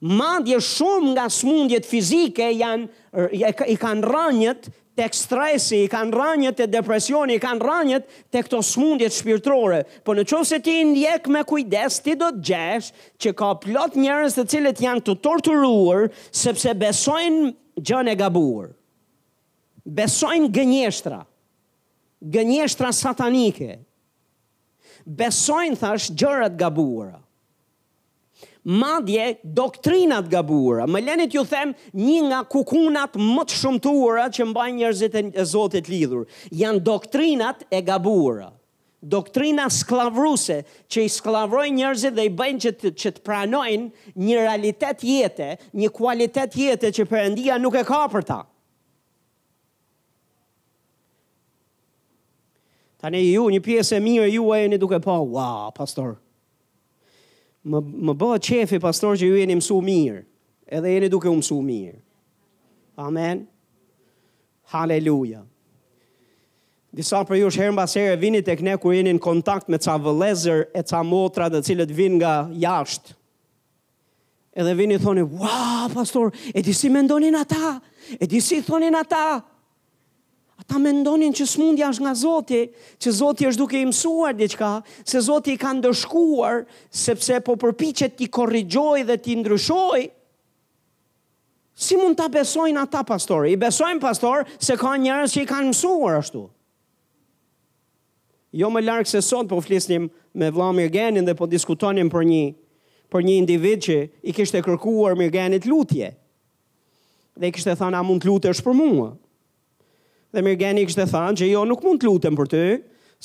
[0.00, 3.32] madje shumë nga smundjet fizike janë
[3.68, 4.70] i kanë rënjet
[5.00, 9.84] tek stresi, i kanë rënjet te depresioni, i kanë rënjet tek to smundjet shpirtërore.
[10.04, 12.90] Po në çonse ti ndjek me kujdes ti do të djesh
[13.20, 18.72] që ka plot njerëz të cilët janë të torturuar sepse besojnë gjën e gabuar.
[19.84, 21.22] Besojnë gënjeshtra.
[22.20, 23.78] Gënjeshtra satanike.
[25.08, 27.20] Besojnë thash gjërat gabuara
[28.64, 30.86] madje doktrinat gabuara.
[30.88, 35.88] Më lenit ju them një nga kukunat më të shumtuara që mbajnë njerëzit e Zotit
[35.90, 38.52] lidhur, janë doktrinat e gabuara.
[39.00, 40.58] Doktrina sklavruse
[40.92, 45.46] që i sklavrojnë njerëzit dhe i bëjnë që të, që të pranojnë një realitet jete,
[45.72, 48.40] një kualitet jete që Perëndia nuk e ka për ta.
[53.00, 56.18] Tani ju, një pjesë e mirë ju e një duke pa, wow, pastor,
[57.68, 60.22] më, më bëhë qefi pastor që ju jeni mësu mirë,
[60.72, 61.98] edhe jeni duke u mësu mirë.
[63.00, 63.46] Amen.
[64.70, 65.42] Haleluja.
[66.94, 70.64] Disa për ju shherën basere vinit të këne kur jeni në kontakt me ca vëlezër
[70.74, 73.14] e ca motra dhe cilët vin nga jashtë.
[74.58, 77.76] Edhe vini thoni, wow, pastor, e disi me ndonin ata,
[78.18, 79.38] e disi thonin ata
[80.70, 82.60] ta mendonin që smundja është nga Zoti,
[83.02, 84.68] që Zoti është duke i mësuar diçka,
[85.02, 86.60] se Zoti i ka ndëshkuar
[86.94, 90.02] sepse po përpiqet ti korrigjoj dhe ti ndryshoj.
[91.80, 93.48] Si mund ta besojnë ata pastor?
[93.50, 96.44] I besojnë pastor se ka njerëz që i kanë mësuar ashtu.
[98.60, 102.44] Jo më larg se sot po flisnim me vëlla Mirgenin dhe po diskutonim për një
[103.10, 106.12] për një individ që i kishte kërkuar Mirgenit lutje.
[107.34, 109.08] Dhe i kishte thënë a mund të lutesh për mua?
[110.30, 112.60] Dhe Mirgeni kështë të thanë që jo nuk mund të lutëm për të,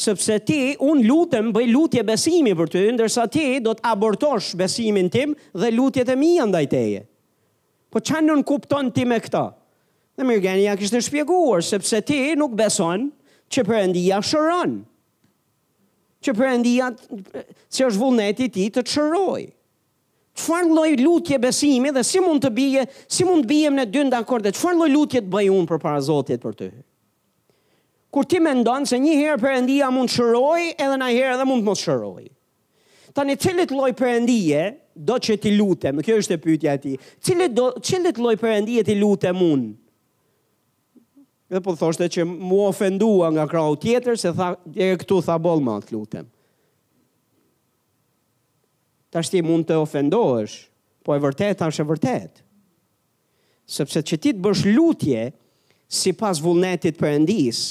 [0.05, 0.55] sëpse ti
[0.91, 5.69] unë lutëm bëj lutje besimi për të, ndërsa ti do të abortosh besimin tim dhe
[5.75, 7.03] lutje të mija ndajteje.
[7.93, 9.45] Po që në kupton ti me këta?
[10.17, 13.05] Dhe Mirgeni ja kështë të shpjeguar, sëpse ti nuk beson
[13.53, 14.73] që për endia shëron.
[16.25, 19.45] Që për endia që është vullneti ti të të
[20.35, 24.01] Çfarë lloj lutje besimi dhe si mund të bije, si mund të bijem në dy
[24.09, 24.51] ndakorde?
[24.51, 26.67] Çfarë lloj lutje të bëj unë përpara Zotit për ty?
[26.73, 26.81] Për
[28.15, 31.67] kur ti mendon se një herë Perëndia mund shëroj, edhe një herë edhe mund të
[31.67, 32.23] mos shëroj.
[33.15, 34.61] Tani cilët lloj Perëndie
[34.95, 35.99] do që ti lutem?
[36.03, 36.93] Kjo është e pyetja e ti.
[37.27, 39.65] Cilët do cilët lloj Perëndie ti lutem un?
[41.51, 45.59] Edhe po thoshte që mu ofendua nga krau tjetër se tha deri këtu tha boll
[45.67, 46.31] më të lutem.
[49.15, 50.55] Tash ti mund të ofendohesh,
[51.03, 52.39] po e vërtet tash e vërtet.
[53.71, 55.27] Sepse që ti të bësh lutje
[55.95, 57.61] si pas vullnetit perëndis,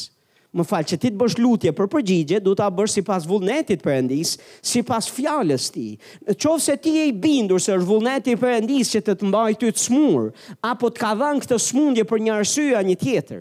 [0.55, 3.25] Më falë që ti të bësh lutje për përgjigje, du të a bësh si pas
[3.27, 5.87] vullnetit për endis, si pas fjales ti.
[6.31, 9.57] Qovë se ti e i bindur se është vullnetit për endis që të të mbaj
[9.59, 10.29] ty të smur,
[10.71, 12.37] apo të ka dhanë këtë smundje për një
[12.79, 13.41] a një tjetër,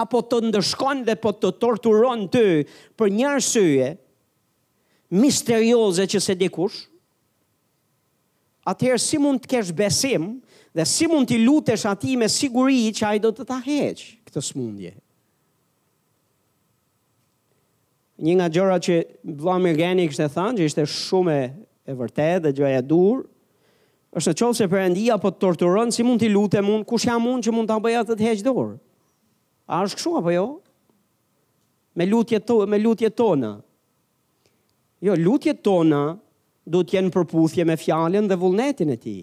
[0.00, 2.44] apo të ndërshkon dhe po të torturon ty
[2.98, 3.90] për një arsua,
[5.22, 6.80] misterioze që se dikush,
[8.70, 10.26] atëherë si mund të kesh besim
[10.74, 13.94] dhe si mund të lutesh ati me siguri që a i do të ta heqë
[13.94, 14.20] këtë smundje.
[14.26, 14.94] Këtë smundje.
[18.22, 18.96] një nga gjërat që
[19.42, 21.36] vëlla kështë kishte thënë që ishte shumë
[21.90, 23.24] e vërtetë dhe gjëja dur,
[24.14, 26.84] është në qovë se për endia po të torturën, si mund t'i lutë e mund,
[26.86, 28.76] ku shka mund që mund t'a bëja të t'heqë dorë.
[29.72, 30.44] A është këshua për jo?
[31.98, 33.50] Me lutje, to, me lutje tona.
[35.04, 36.02] Jo, lutje tona
[36.64, 39.16] du t'jenë përputhje me fjalën dhe vullnetin e ti.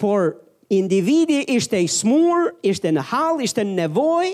[0.00, 0.36] Por,
[0.72, 4.30] individi ishte i smur, ishte në hal, ishte në nevoj,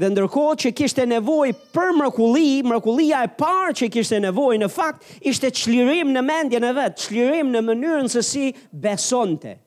[0.00, 5.04] dhe ndërkohë që kishte nevojë për mrekulli, mrekullia e parë që kishte nevojë në fakt
[5.28, 9.58] ishte çlirim në mendjen e vet, çlirim në mënyrën se si besonte.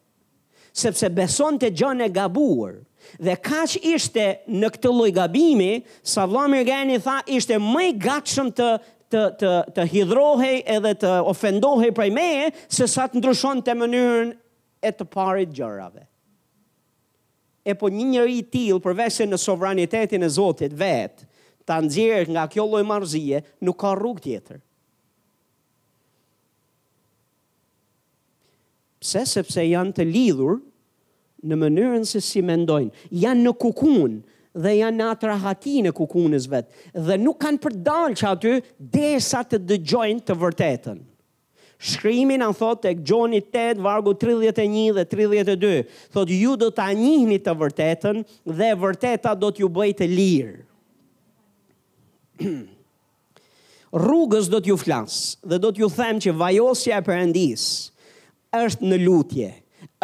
[0.73, 2.79] Sepse besonte gjën e gabuar
[3.21, 4.25] dhe kaq ishte
[4.57, 5.71] në këtë lloj gabimi,
[6.01, 8.71] sa vllami Gani tha ishte më i gatshëm të
[9.13, 14.33] të të të hidhrohej edhe të ofendohej prej meje se sa të ndryshonte mënyrën
[14.81, 16.07] e të parit gjërave
[17.63, 21.27] e po një njëri tilë përvese në sovranitetin e Zotit vetë,
[21.63, 24.59] ta nxjerë nga kjo lloj marrëzie nuk ka rrugë tjetër.
[29.03, 30.59] Pse sepse janë të lidhur
[31.47, 32.91] në mënyrën se si mendojnë,
[33.23, 34.17] janë në kukun
[34.63, 36.69] dhe janë në atë e kukunës vet
[37.07, 37.73] dhe nuk kanë për
[38.21, 40.99] që aty derisa të dëgjojnë të vërtetën.
[41.83, 45.71] Shkrimin anë thot të gjoni 8, vargu 31 dhe 32.
[46.15, 48.21] Thot ju do të anjihni të vërtetën
[48.55, 50.55] dhe vërteta do t'ju bëjt e lirë.
[53.93, 57.91] Rrugës do t'ju flasë dhe do t'ju them që vajosja e përëndisë
[58.63, 59.51] është në lutje,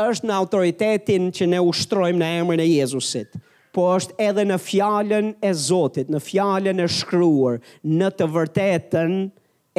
[0.03, 3.33] është në autoritetin që ne ushtrojmë në emërën e Jezusit,
[3.75, 9.17] po është edhe në fjallën e Zotit, në fjallën e shkruar, në të vërtetën,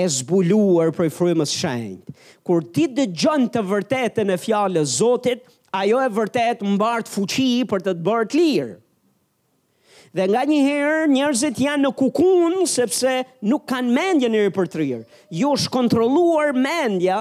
[0.01, 2.13] e zbuluar për frymës shenjt.
[2.47, 5.43] Kur ti dë gjënë të vërtetën e fjallës Zotit,
[5.77, 8.79] ajo e vërtet mbart fuqi për të të bërë të lirë.
[10.17, 13.13] Dhe nga një herë njerëzit janë në kukun sepse
[13.47, 15.05] nuk kanë mendje në për të rirë.
[15.39, 17.21] Ju është kontroluar mendja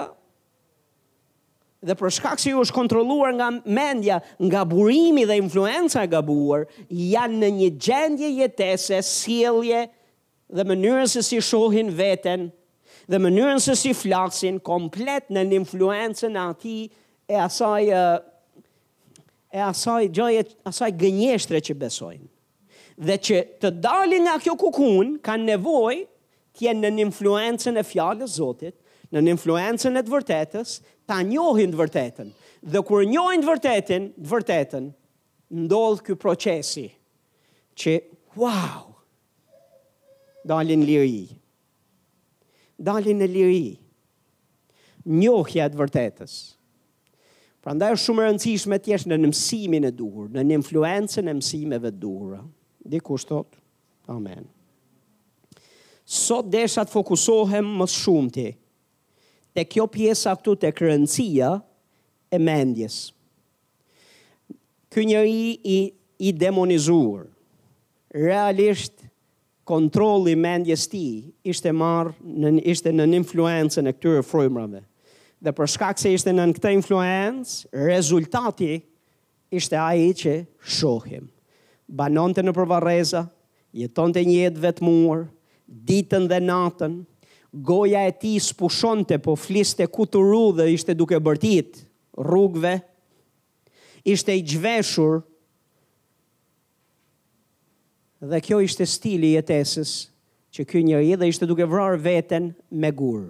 [1.88, 4.18] dhe për shkak se ju është kontroluar nga mendja,
[4.50, 9.86] nga burimi dhe influenca e gabuar, janë në një gjendje jetese, sielje
[10.52, 12.50] dhe mënyrën se si shohin veten
[13.10, 16.76] dhe mënyrën se si flasin komplet në një influencën ati
[17.26, 22.28] e asaj e asaj gjoje asaj gënjeshtre që besojnë.
[23.08, 25.96] Dhe që të dali nga kjo kukun, kanë nevoj
[26.58, 28.76] të jenë në influencën e fjallës Zotit,
[29.10, 30.76] në një influencën e të vërtetës,
[31.10, 32.30] ta njohin të vërtetën.
[32.70, 34.90] Dhe kur njohin të vërtetën, të vërtetën,
[35.66, 36.86] ndodhë kjo procesi
[37.80, 37.96] që,
[38.42, 38.92] wow,
[40.52, 41.10] dalin lirë
[42.80, 43.70] dalin në liri.
[45.10, 46.34] Njohja e vërtetës.
[47.64, 51.92] Prandaj është shumë e rëndësishme të jesh në mësimin e duhur, në influencën e mësimeve
[51.92, 52.42] të duhura.
[52.90, 53.00] Dhe
[54.10, 54.48] Amen.
[56.10, 58.46] Sot desha të fokusohem më shumë ti
[59.54, 61.52] te kjo pjesa këtu te rëndësia
[62.32, 63.12] e mendjes.
[64.90, 67.28] Ky i i demonizuar.
[68.10, 69.04] Realisht
[69.70, 71.04] kontrolli mendjes ti
[71.46, 74.82] ishte marrë në ishte në influencën e këtyre frymërave.
[75.46, 78.72] Dhe për shkak se ishte në këtë influencë, rezultati
[79.56, 80.34] ishte ai që
[80.74, 81.28] shohim.
[81.90, 83.22] Banonte në përvarreza,
[83.78, 85.24] jetonte një jetë vetmuar,
[85.70, 86.98] ditën dhe natën,
[87.66, 91.84] goja e tij spushonte po fliste kuturu dhe ishte duke bërtit
[92.20, 92.78] rrugëve.
[94.10, 95.22] Ishte i zhveshur
[98.20, 99.92] Dhe kjo ishte stili i jetesës
[100.56, 102.50] që ky njeri dhe ishte duke vrarë veten
[102.84, 103.22] me gur.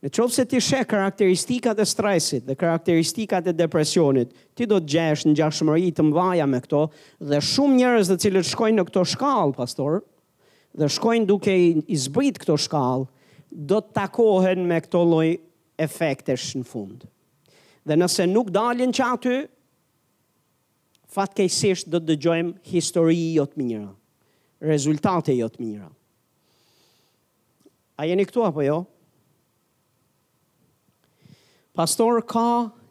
[0.00, 4.90] Në qovë se ti she karakteristikat e stresit dhe karakteristikat e depresionit, ti do të
[4.94, 6.80] gjesh në gjashmëri të mbaja me këto
[7.30, 10.00] dhe shumë njërës dhe cilët shkojnë në këto shkallë, pastor,
[10.80, 13.06] dhe shkojnë duke i zbrit këto shkallë,
[13.52, 15.28] do të takohen me këto loj
[15.84, 17.06] efektesh në fundë.
[17.84, 19.38] Dhe nëse nuk dalin që aty,
[21.10, 23.88] fatë kejësisht do të dëgjojmë histori i jotë mira,
[24.62, 25.88] rezultate i jotë mira.
[28.00, 28.78] A jeni këtu apo jo?
[31.76, 32.46] Pastor ka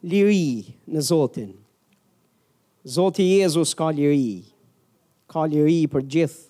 [0.06, 1.50] liri në Zotin.
[2.88, 4.38] Zoti Jezus ka liri.
[5.30, 6.46] Ka liri për gjithë.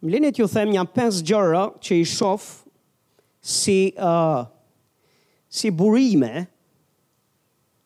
[0.00, 2.74] Më linit ju them një pës gjëra që i shofë
[3.44, 4.46] si, uh,
[5.52, 6.46] si burime,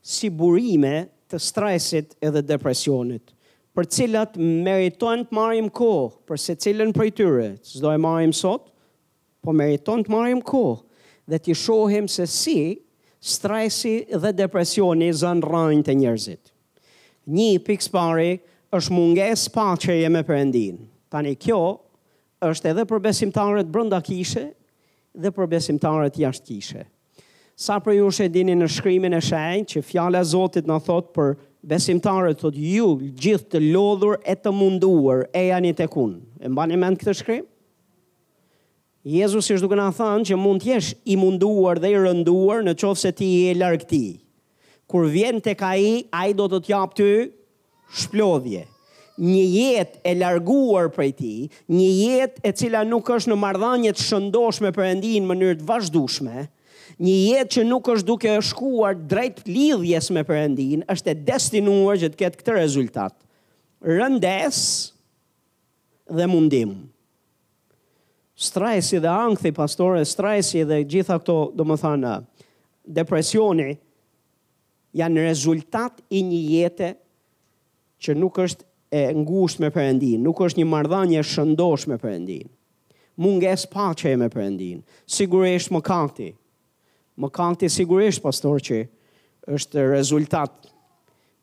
[0.05, 3.30] si burime të stresit edhe depresionit,
[3.74, 4.34] për cilat
[4.68, 8.66] meriton të marim kohë, për se cilën për i tyre, së marim sot,
[9.44, 10.80] po meriton të marim kohë,
[11.32, 12.59] dhe të shohim se si
[13.24, 16.52] stresi dhe depresioni zënë rënjë të njerëzit.
[17.32, 18.30] Një pikës pari
[18.76, 20.82] është munges pa që jeme për endin.
[21.09, 21.62] Tani kjo
[22.50, 24.50] është edhe për besimtarët brënda kishe
[25.16, 26.84] dhe për besimtarët jashtë kishe
[27.57, 31.34] sa për ju shë dini në shkrymin e shenjë që fjala Zotit në thot për
[31.64, 35.86] besimtarët, thot ju gjithë të lodhur e të munduar e janë i të
[36.44, 37.44] E mba një mend këtë shkrym?
[39.05, 43.00] Jezus ishtë duke në thanë që mund t'jesh i munduar dhe i rënduar në qofë
[43.02, 44.02] se ti e largë ti.
[44.90, 47.09] Kur vjen të ka i, a i do të t'japë ty
[48.02, 48.66] shplodhje
[49.14, 51.32] një jetë e larguar prej ti,
[51.70, 56.48] një jetë e cila nuk është në mardhanjet shëndoshme për përëndin më njërët vazhdushme,
[57.03, 62.11] një jetë që nuk është duke shkuar drejt lidhjes me përëndin, është e destinuar që
[62.12, 63.14] të ketë këtë rezultat.
[63.84, 64.61] Rëndes
[66.14, 66.76] dhe mundim.
[68.34, 72.14] Stresi dhe angthi, pastore, stresi dhe gjitha këto, do më thanë,
[72.97, 73.72] depresioni,
[74.95, 76.92] janë rezultat i një jete
[78.05, 82.51] që nuk është e ngusht me përëndin, nuk është një mardhanje shëndosh me përëndin.
[83.18, 86.32] Munges pa që e me përëndin, sigurisht më kanti,
[87.14, 88.78] Më kanë sigurisht, pastor, që
[89.54, 90.50] është rezultat.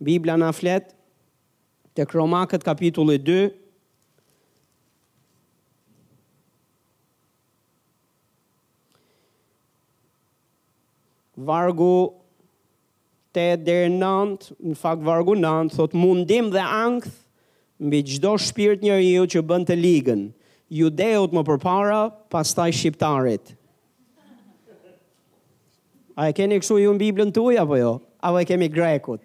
[0.03, 0.89] Biblia në flet,
[1.95, 3.49] të kromakët kapitulli 2,
[11.41, 11.93] Vargu
[13.33, 17.15] 8 dhe 9, në fakt vargu 9, thot mundim dhe angth
[17.81, 20.27] mbi gjdo shpirt njëri ju që bënd të ligën,
[20.77, 23.55] judeut më përpara, pastaj shqiptarit.
[26.21, 27.93] A e keni këshu ju në Biblën tuj, apo jo?
[28.21, 29.23] Apo e kemi grekut?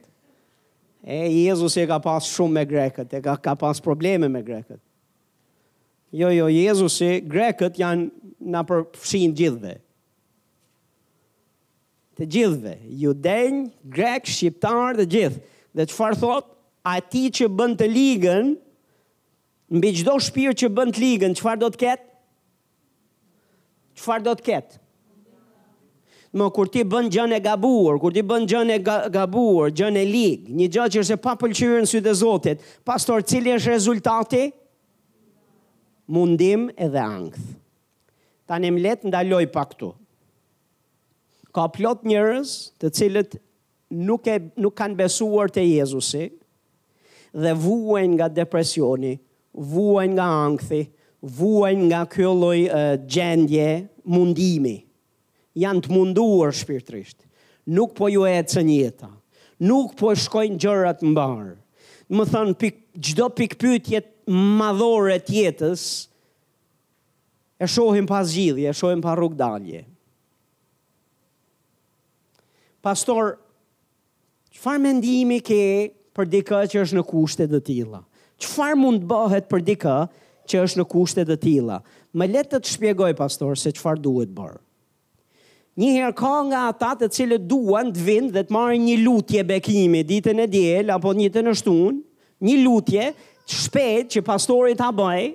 [1.05, 4.79] E, Jezus e ka pas shumë me grekët, e ka, ka pas probleme me grekët.
[6.17, 8.07] Jo, jo, Jezus e grekët janë
[8.55, 9.75] në përfshin gjithve.
[12.17, 12.73] Të gjithve,
[13.05, 13.67] ju denjë,
[13.99, 15.43] grek, shqiptar dhe gjithë.
[15.77, 16.49] Dhe që farë thot,
[16.81, 18.55] a ti që bënd të ligën,
[19.77, 22.09] mbi gjdo shpirë që bënd të ligën, që farë do të ketë?
[23.99, 24.83] Që farë do të ketë?
[26.37, 28.79] më kur ti bën gjën e gabuar, kur ti bën gjën e
[29.15, 33.23] gabuar, gjën e lig, një gjë që është e papëlqyer në sytë e Zotit, pastor,
[33.25, 34.43] cili është rezultati?
[36.15, 37.47] Mundim edhe ankth.
[38.47, 39.89] Tanë më le ndaloj pa këtu.
[41.57, 43.39] Ka plot njerëz të cilët
[44.07, 46.27] nuk e nuk kanë besuar te Jezusi
[47.37, 49.17] dhe vuajn nga depresioni,
[49.73, 50.85] vuajn nga ankthi,
[51.39, 53.71] vuajn nga kjo lloj uh, gjendje
[54.05, 54.77] mundimi
[55.57, 57.25] janë të munduar shpirtrisht.
[57.73, 58.63] Nuk po ju e të
[59.59, 61.53] Nuk po shkojnë gjërat më barë.
[62.13, 64.03] Më thënë, pik, gjdo pikpytje
[64.61, 65.85] madhore tjetës,
[67.57, 69.87] e shohim pas zgjidhje, e shohim pa rrug dalje.
[72.85, 73.39] Pastor,
[74.53, 75.63] qëfar mendimi ke
[76.13, 78.03] për dika që është në kushtet dhe tila?
[78.37, 79.97] Qëfar mund bëhet për dika
[80.45, 81.81] që është në kushtet dhe tila?
[82.13, 84.61] Më letë të të shpjegoj, pastor, se qëfar duhet bërë.
[85.77, 89.43] Një herë ka nga ata të cilët duan të vinë dhe të marrin një lutje
[89.49, 91.51] bekimi ditën e diel apo një të e
[92.47, 93.11] një lutje
[93.45, 95.27] të shpejtë që pastori ta bëj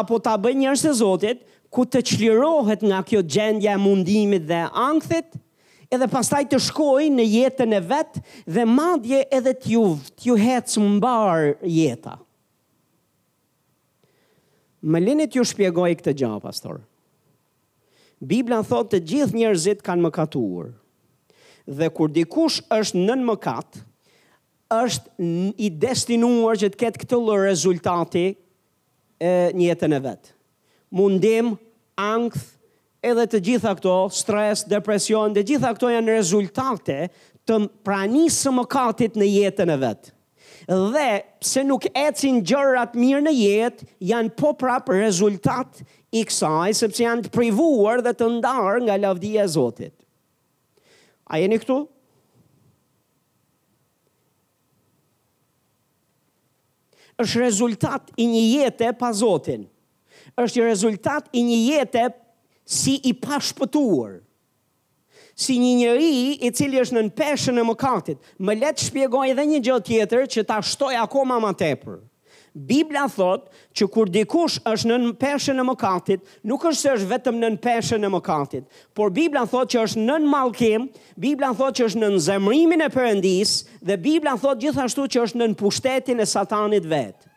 [0.00, 4.62] apo ta bëj njerëz të Zotit ku të çlirohet nga kjo gjendje e mundimit dhe
[4.88, 5.36] ankthit,
[5.92, 8.20] edhe pastaj të shkoj në jetën e vet
[8.54, 9.84] dhe madje edhe të ju
[10.16, 12.16] të ju hec mbar jeta.
[14.92, 16.80] Më lenet ju shpjegoj këtë gjë pastor.
[18.18, 20.66] Bibla në thotë të gjithë njerëzit kanë më
[21.68, 23.82] Dhe kur dikush është nën më katë,
[24.72, 25.26] është
[25.60, 30.32] i destinuar që të ketë këtë lë rezultati e, një jetën e vetë.
[30.96, 31.50] Mundim,
[32.00, 32.40] angth,
[33.04, 36.98] edhe të gjitha këto, stres, depresion, dhe gjitha këto janë rezultate
[37.44, 40.14] të pranisë më katit në jetën e vetë
[40.68, 45.80] dhe se nuk ecin gjërat mirë në jetë, janë po prapë rezultat
[46.16, 49.94] i kësaj, sepse janë të privuar dhe të ndarë nga lavdia e Zotit.
[51.26, 51.80] A jeni këtu?
[57.18, 59.64] është rezultat i një jete pa Zotin.
[60.38, 62.04] është rezultat i një jete
[62.70, 64.20] si i pashpëtuar.
[64.20, 64.20] shpëtuar.
[65.38, 66.08] Si një njëri
[66.42, 70.24] i cili është në në peshën e mëkatit, më letë shpjegoj edhe një gjëtë tjetër
[70.34, 72.00] që ta shtoj ako ma tepër.
[72.70, 73.44] Biblia thot
[73.78, 77.52] që kur dikush është në në peshën e mëkatit, nuk është se është vetëm në
[77.54, 78.64] në peshën e mëkatit,
[78.98, 80.88] por Biblia thot që është në nën malkim,
[81.26, 85.38] Biblia thot që është në në zemrimin e përëndis, dhe Biblia thot gjithashtu që është
[85.44, 87.27] në nën pushtetin e satanit vetë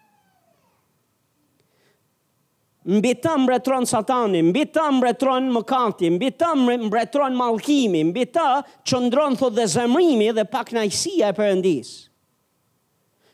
[2.88, 6.48] mbi të mbretron satani, mbi të mbretron mëkati, mbi të
[6.88, 8.46] mbretron mallkimi, mbi të
[8.90, 12.08] çndron thotë dhe zemrimi dhe pak e Perëndis.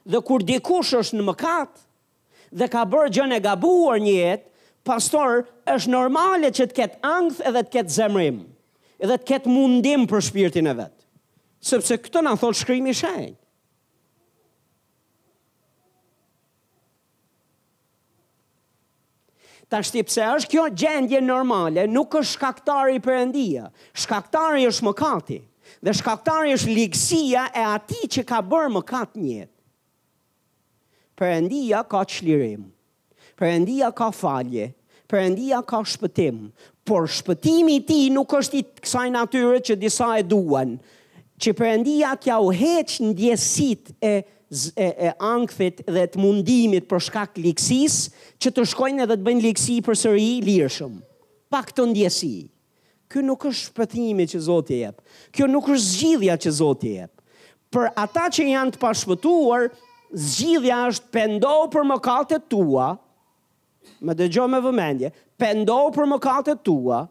[0.06, 1.80] Dhe kur dikush është në mëkat
[2.52, 4.46] dhe ka bërë gjën e gabuar një jetë,
[4.84, 5.46] pastor,
[5.76, 8.38] është normale që të ketë ankth edhe të ketë zemrim,
[9.00, 10.94] edhe të ketë mundim për shpirtin e vet.
[11.60, 13.40] Sepse këtë na thot shkrimi i shenjtë.
[19.68, 23.66] Ta shti pëse është kjo gjendje normale, nuk është shkaktari për endia,
[24.00, 25.40] shkaktari është më kati,
[25.84, 29.54] dhe shkaktari është ligësia e ati që ka bërë më katë njëtë.
[31.20, 32.64] Për endia ka qlirim,
[33.36, 34.70] për endia ka falje,
[35.12, 36.40] për endia ka shpëtim,
[36.88, 40.78] por shpëtimi ti nuk është i kësaj natyre që disa e duan.
[41.38, 46.86] që për endia kja u heqë në djesit e e, e ankthit dhe të mundimit
[46.90, 47.98] për shkak liksis,
[48.40, 50.94] që të shkojnë edhe të bëjnë liksi për sëri lirëshëm.
[51.54, 52.32] Pak të ndjesi.
[53.08, 55.04] Kjo nuk është shpëtimi që Zotë e jep.
[55.36, 57.12] Kjo nuk është zgjidhja që Zotë e jep.
[57.72, 59.68] Për ata që janë të pashpëtuar,
[60.16, 62.90] zgjidhja është pendo për mëkatet tua,
[64.04, 67.06] më dëgjo me vëmendje, pendo për mëkatet tua,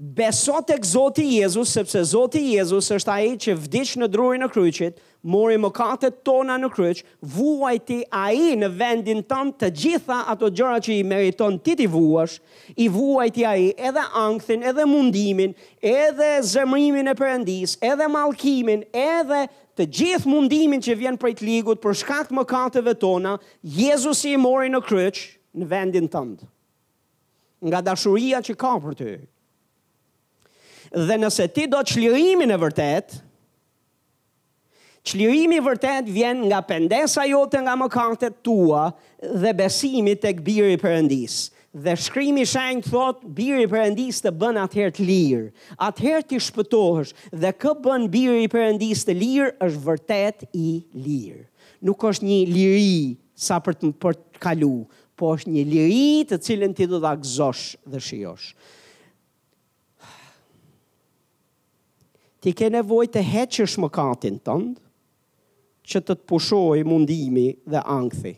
[0.00, 5.00] Besot e Zoti Jezus, sepse Zoti Jezus është ai që vdiq në druri në kryqit,
[5.26, 7.00] mori mëkatet tona në kryq,
[7.34, 12.36] vuajti ai në vendin tëm të gjitha ato gjëra që i meriton ti ti vuash,
[12.78, 19.40] i vuajti ai edhe ankthin, edhe mundimin, edhe zemrimin e Perëndis, edhe mallkimin, edhe
[19.80, 23.34] të gjithë mundimin që vjen prej të ligut për shkak të mëkateve tona,
[23.80, 25.24] Jezusi i mori në kryq
[25.58, 26.46] në vendin tënd.
[27.66, 29.10] Nga dashuria që ka për ty,
[30.94, 33.18] Dhe nëse ti do të çlirimi në vërtet,
[35.08, 38.86] çlirimi i vërtet vjen nga pendesa jote nga mëkatet tua
[39.42, 41.52] dhe besimi tek biri i Perëndisë.
[41.84, 45.44] Dhe shkrimi shenjë thot biri i Perëndisë të bën atëherë të lirë.
[45.88, 47.12] Atëherë ti shpëtohesh
[47.42, 50.70] dhe kë bën biri i Perëndisë të lirë është vërtet i
[51.04, 51.44] lirë.
[51.86, 53.12] Nuk është një liri
[53.46, 54.74] sa për të për të kalu,
[55.18, 58.52] po është një liri të cilën ti do ta gëzosh dhe shijosh.
[62.42, 68.34] ti ke nevojë të heqësh katin tëndë që të të pushojë mundimi dhe ankthi.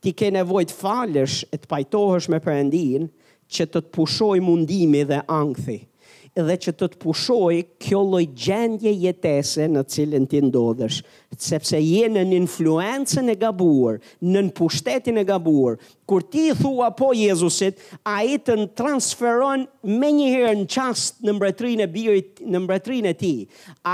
[0.00, 3.06] Ti ke nevojë të falësh e të pajtohësh me Perëndin
[3.54, 5.78] që të të pushojë mundimi dhe ankthi
[6.44, 10.98] dhe që të të pushoj kjo loj gjendje jetese në cilën ti ndodhësh,
[11.36, 15.78] sepse je në një influencën e gabuar, në në pushtetin e gabuar,
[16.08, 21.22] kur ti i thua po Jezusit, a i të në transferon me njëherë në qast
[21.26, 23.32] në mbretrin e birit, në mbretrin e ti,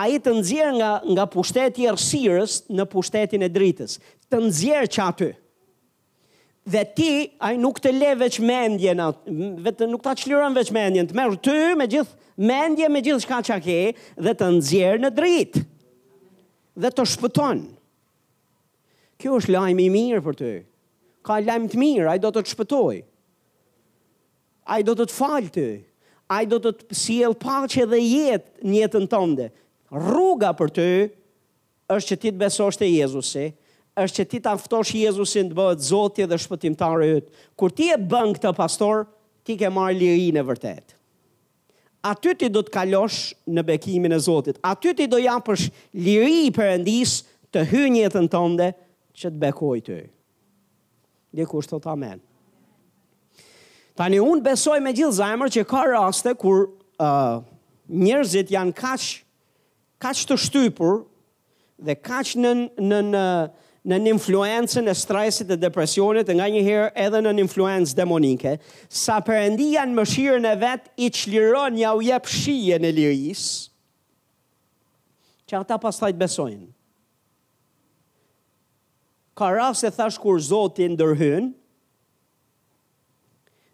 [0.03, 3.99] a i të nëzirë nga, nga pushteti e rësirës në pushtetin e dritës,
[4.31, 5.33] të nëzirë që atyë,
[6.67, 7.13] dhe ti
[7.43, 9.01] ai nuk të le veç mendjen
[9.65, 13.39] vetë nuk ta çliron veç mendjen të merr ty me gjithë mendje me gjithë çka
[13.49, 13.79] çka ke
[14.25, 15.63] dhe të nxjerr në dritë
[16.83, 17.65] dhe të shpëton
[19.21, 20.53] kjo është lajmi i mirë për ty
[21.27, 23.01] ka lajm të mirë ai do të të shpëtoj
[24.77, 25.67] ai do të të falë ty
[26.37, 29.51] ai do të të sjell paqe dhe jetë në jetën tënde
[29.99, 30.89] rruga për ty
[31.97, 33.51] është që ti të besosh te Jezusi
[34.01, 37.27] është që ti ta ftosh Jezusin të bëhet Zoti dhe shpëtimtari yt.
[37.59, 39.03] Kur ti e bën këtë pastor,
[39.45, 40.95] ti ke marr lirinë e vërtet.
[42.03, 44.57] Aty ti do të kalosh në bekimin e Zotit.
[44.67, 47.21] Aty ti do japësh liri i Perëndis
[47.55, 48.73] të hyjë jetën tënde
[49.15, 49.99] që të bekoj ty.
[51.33, 52.19] Dhe kush thot amen.
[53.97, 56.65] Tani un besoj me gjithë zajmër që ka raste kur
[56.97, 57.45] ë uh,
[57.93, 59.05] njerëzit janë kaq
[60.03, 61.03] kaq të shtypur
[61.87, 62.53] dhe kaq në
[62.83, 63.23] në në
[63.89, 68.57] në një influencën e stresit dhe depresionit, nga një herë edhe në një influencë demonike,
[68.95, 73.45] sa përëndia në mëshirën e vetë i qliron një ujep shije në liris,
[75.51, 76.69] që ata pas tajtë besojnë.
[79.37, 81.51] Ka rrasë e thash kur Zotin dërhyn,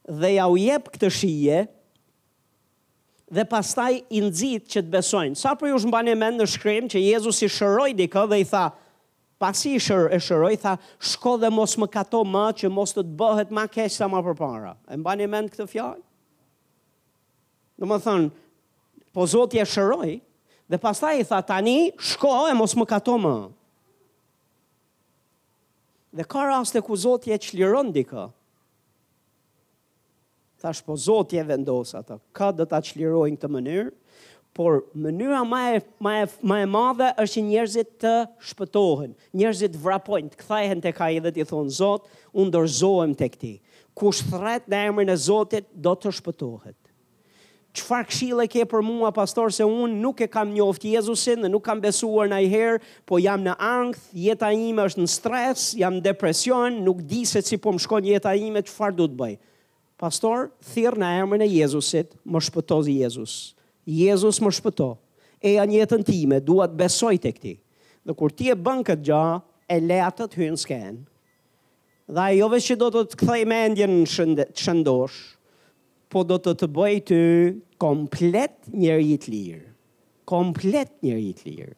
[0.08, 1.60] dhe ja ujep këtë shije,
[3.28, 5.36] dhe pastaj i nxit që të besojnë.
[5.36, 8.70] Sa për ju shmbani mend në shkrim që Jezusi shëroi dikë dhe i tha,
[9.38, 13.04] pasi i shër, e shëroj, tha, shko dhe mos më kato më, që mos të
[13.06, 14.74] të bëhet ma kesh sa për para.
[14.90, 16.04] E mba një mend këtë fjallë?
[17.78, 18.30] Në më thënë,
[19.14, 20.12] po zotë e shëroj,
[20.68, 23.36] dhe pas ta i tha, tani, shko e mos më kato më.
[26.18, 28.30] Dhe ka raste ku zotë e qliron dika?
[30.58, 33.90] Thash, po zotë e vendosë ata, ka dhe ta qlirojnë këtë mënyrë,
[34.58, 38.14] por mënyra ma e, më e, më e madhe është njerëzit të
[38.50, 43.52] shpëtohen, njerëzit vrapojnë, të tek të ka i të thonë, Zot, unë dorëzohem të këti,
[43.98, 46.74] kush thret në emrin e Zotit, do të shpëtohet.
[47.78, 51.62] Qëfar këshile ke për mua, pastor, se unë nuk e kam njoftë Jezusin dhe nuk
[51.68, 56.00] kam besuar në i herë, po jam në ankth, jeta ime është në stres, jam
[56.00, 59.38] në depresion, nuk di se si po më shkon jeta ime, qëfar du të bëjë.
[60.02, 63.54] Pastor, thirr në emrin e Jezusit, më shpëtozi Jezusit.
[63.88, 64.88] Jezus më shpëto,
[65.40, 67.52] e janë jetën time, duat besoj të këti.
[68.04, 69.20] Dhe kur ti e bën këtë gja,
[69.72, 70.98] e letë të hynë skenë,
[72.16, 75.16] dhe jo jove që do të të këthej me endjen në shëndosh,
[76.12, 77.18] po do të të bëj të
[77.84, 79.64] komplet njëri të lirë.
[80.28, 81.74] Komplet njëri të lirë.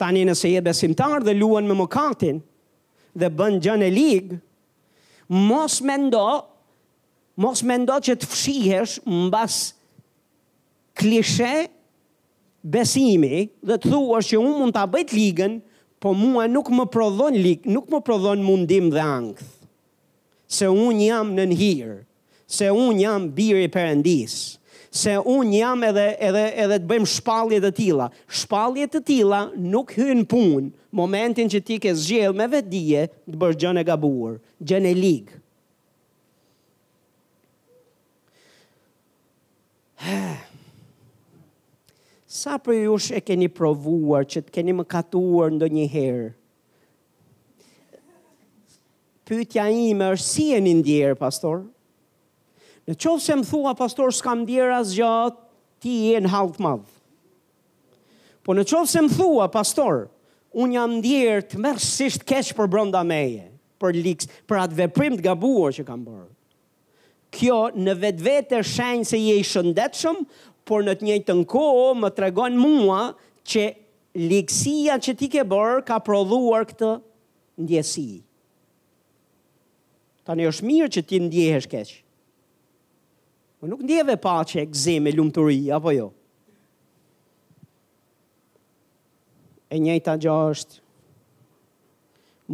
[0.00, 2.40] Tani nëse je besimtar dhe luan me mëkatin
[3.16, 4.38] dhe bën gjën e ligë,
[5.48, 6.26] mos mendo,
[7.40, 9.62] mos mendo që të fshihesh mbas
[10.96, 11.54] klishe
[12.64, 13.36] besimi
[13.68, 15.58] dhe të thua që unë mund të abet ligën,
[16.02, 19.46] po mua nuk më prodhon lik, nuk më prodhon mundim dhe angth.
[20.46, 21.96] Se unë jam në njërë,
[22.46, 24.34] se unë jam biri përëndis,
[24.96, 28.06] se unë jam edhe, edhe, edhe të bëjmë shpalje të tila.
[28.30, 33.58] Shpalje të tila nuk hynë punë, momentin që ti ke zgjellë me vetdije të bërë
[33.64, 35.42] gjën e gabuar, gjën e ligë.
[40.06, 40.42] Hëh.
[42.46, 46.28] sa për jush e keni provuar që të keni më katuar ndo një herë?
[49.26, 51.64] Pytja ime është si e një ndjerë, pastor?
[52.86, 55.40] Në qovë se më thua, pastor, s'kam ndjerë as gjatë,
[55.82, 56.86] ti e në halët madhë.
[58.46, 60.04] Po në qovë se më thua, pastor,
[60.54, 63.48] unë jam ndjerë të mërësisht keqë për bronda meje,
[63.82, 66.30] për liks, për atë veprim të gabuar që kam bërë.
[67.34, 70.22] Kjo në vetë vetë e shenjë se je i shëndetshëm,
[70.66, 73.00] por në të njëjtë në kohë më tregon mua
[73.46, 73.64] që
[74.18, 76.90] ligësia që ti ke bërë ka prodhuar këtë
[77.62, 78.06] ndjesi.
[80.26, 81.92] Tani është mirë që ti ndjehesh keq.
[83.60, 86.08] Po nuk ndjeve pa që e gzime lumëturi, apo jo?
[89.72, 90.82] E njëjta gjë është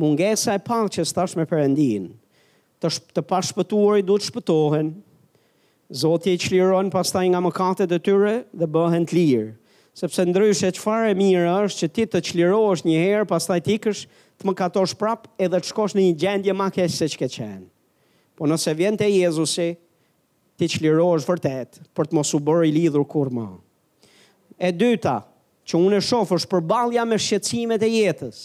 [0.00, 2.10] mungesa e pa që stash me përëndin,
[2.80, 3.40] të, sh të pa
[4.00, 4.92] i du të shpëtohen,
[5.94, 9.48] Zoti e qliron pas taj nga mëkatet e tyre dhe bëhen të lirë.
[10.00, 13.58] Sepse ndryshe që fare e mirë është që ti të qlirosh një herë pas taj
[13.66, 14.00] tikësh
[14.40, 17.68] të mëkatosh prapë edhe të shkosh në një gjendje ma kesh se që ke qenë.
[18.40, 19.68] Po nëse vjen të Jezusi,
[20.56, 23.50] ti qlirosh vërtet për të mos u bërë i lidhur kur ma.
[24.56, 25.18] E dyta,
[25.68, 28.40] që unë e shofë është përbalja me shqecimet e jetës.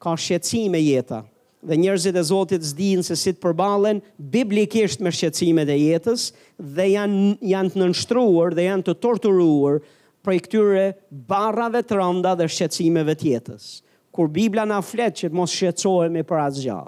[0.00, 1.20] Ka shqecime jeta,
[1.66, 3.98] dhe njerëzit e Zotit s'din se si të përballen
[4.32, 6.28] biblikisht me shqetësimet e jetës
[6.76, 9.80] dhe janë janë të nënshtruar dhe janë të torturuar
[10.26, 10.84] prej këtyre
[11.30, 13.64] barrave të rënda dhe shqetësimeve të jetës.
[14.14, 16.78] Kur Bibla na flet që mos shqetësohemi për asgjë.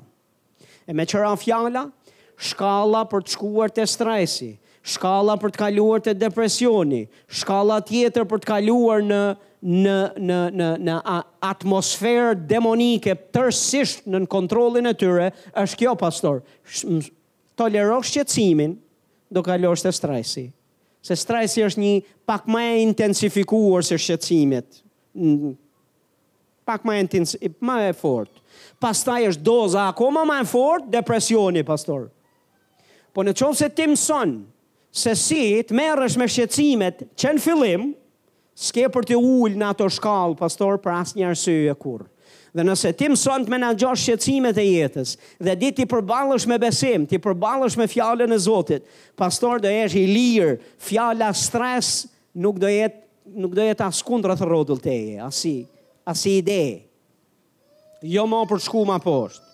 [0.89, 1.85] E me çfarë fjala?
[2.39, 4.53] Shkalla për të shkuar te stresi,
[4.87, 7.03] shkalla për të kaluar te depresioni,
[7.41, 9.19] shkalla tjetër për të kaluar në
[9.63, 10.97] në në në në
[11.47, 16.43] atmosferë demonike tërësisht nën në kontrollin e tyre, është kjo pastor.
[17.59, 18.77] Tolerosh shqetësimin,
[19.35, 20.47] do kalosh te stresi.
[21.05, 21.95] Se stresi është një
[22.29, 24.83] pak më e intensifikuar se shqetësimet.
[26.69, 28.43] Pak më intens, më e fortë.
[28.83, 32.11] Pastaj është doza akoma më e fortë depresioni, pastor.
[33.15, 34.39] Po në se tim son.
[34.93, 37.89] Se si të merresh me shqetësimet që në fillim,
[38.59, 42.07] s'ke për të ullë në ato shkallë, pastor, për asë një arsye e kur.
[42.57, 45.13] Dhe nëse ti mësën të menagjosh shqecimet e jetës,
[45.47, 48.89] dhe di ti përbalësh me besim, ti përbalësh me fjallën e Zotit,
[49.21, 50.57] pastor, do esh i lirë,
[50.89, 51.93] fjalla stres,
[52.35, 55.53] nuk do jetë nuk do jet as kundra të rodull të e, asi,
[56.09, 56.63] asi ide.
[58.01, 59.45] Jo ma për shku ma poshtë.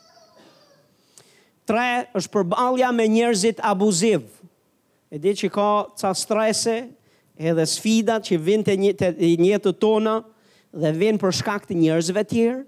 [1.67, 1.87] Tre
[2.21, 4.25] është përbalja me njerëzit abuziv.
[5.11, 5.67] E di që ka
[5.99, 6.77] ca stresë,
[7.37, 9.09] edhe sfidat që vijnë te
[9.43, 10.19] njëjtë tona
[10.75, 12.61] dhe vijnë për shkak të njerëzve të tjerë,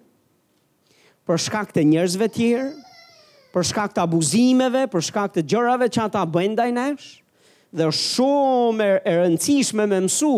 [1.26, 2.68] për shkak të njerëzve të tjerë,
[3.54, 7.06] për shkak të abuzimeve, për shkak të gjërave që ata bëjnë ndaj nesh,
[7.76, 10.32] dhe shumë e rëndësishme me mësu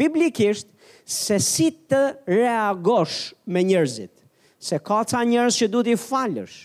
[0.00, 0.68] biblikisht
[1.08, 4.10] se si të reagosh me njerëzit.
[4.64, 6.56] Se ka ca njerëz që duhet i falësh.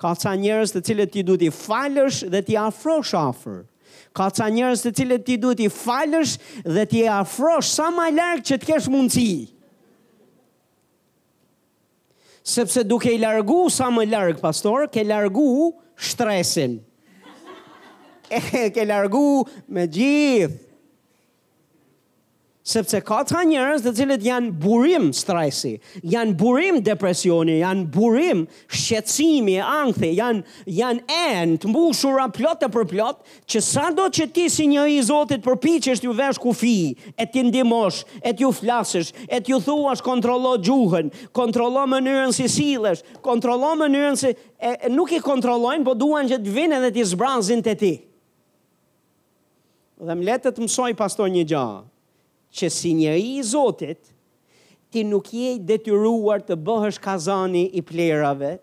[0.00, 3.64] Ka ca njerëz të cilët ti duhet i falësh dhe ti afrosh afër.
[4.16, 6.36] Ka ca njerëz të cilët ti duhet i falësh
[6.66, 9.30] dhe ti afrosh sa më larg që të kesh mundësi.
[12.50, 16.78] Sepse duke i largu sa më larg pastor, ke largu shtresin.
[18.30, 20.54] E, ke largu me gjithë
[22.66, 25.74] sepse ka të njërës dhe cilët janë burim stresi,
[26.04, 30.42] janë burim depresioni, janë burim shqecimi, angthi, janë,
[30.76, 35.00] janë enë të mbushura plotë për plotë, që sa do që ti si një i
[35.06, 36.74] zotit për pi që ju vesh ku fi,
[37.16, 42.34] e ti ndimosh, e ti u flasësh, e ti u thuash kontrolo gjuhën, kontrolo mënyrën
[42.36, 44.34] si silesh, kontrolo mënyrën si...
[44.60, 47.92] E, nuk i kontrolojnë, po duan që të vinë edhe ti zbranzin të ti.
[50.04, 51.78] Dhe më letët të mësoj pastor një gjahë,
[52.52, 54.00] që si njeri i Zotit,
[54.90, 58.56] ti nuk je detyruar të bëhësh kazani i plerave,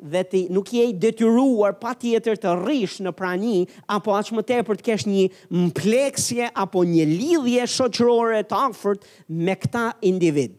[0.00, 3.56] dhe ti nuk je detyruar pa tjetër të rrish në prani,
[3.90, 5.26] apo aqë më tepër të kesh një
[5.66, 10.54] mpleksje, apo një lidhje shoqërore të afërt me këta individ.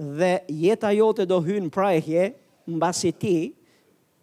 [0.00, 2.30] Dhe jeta jote do hynë prajhje,
[2.70, 3.34] në basi ti,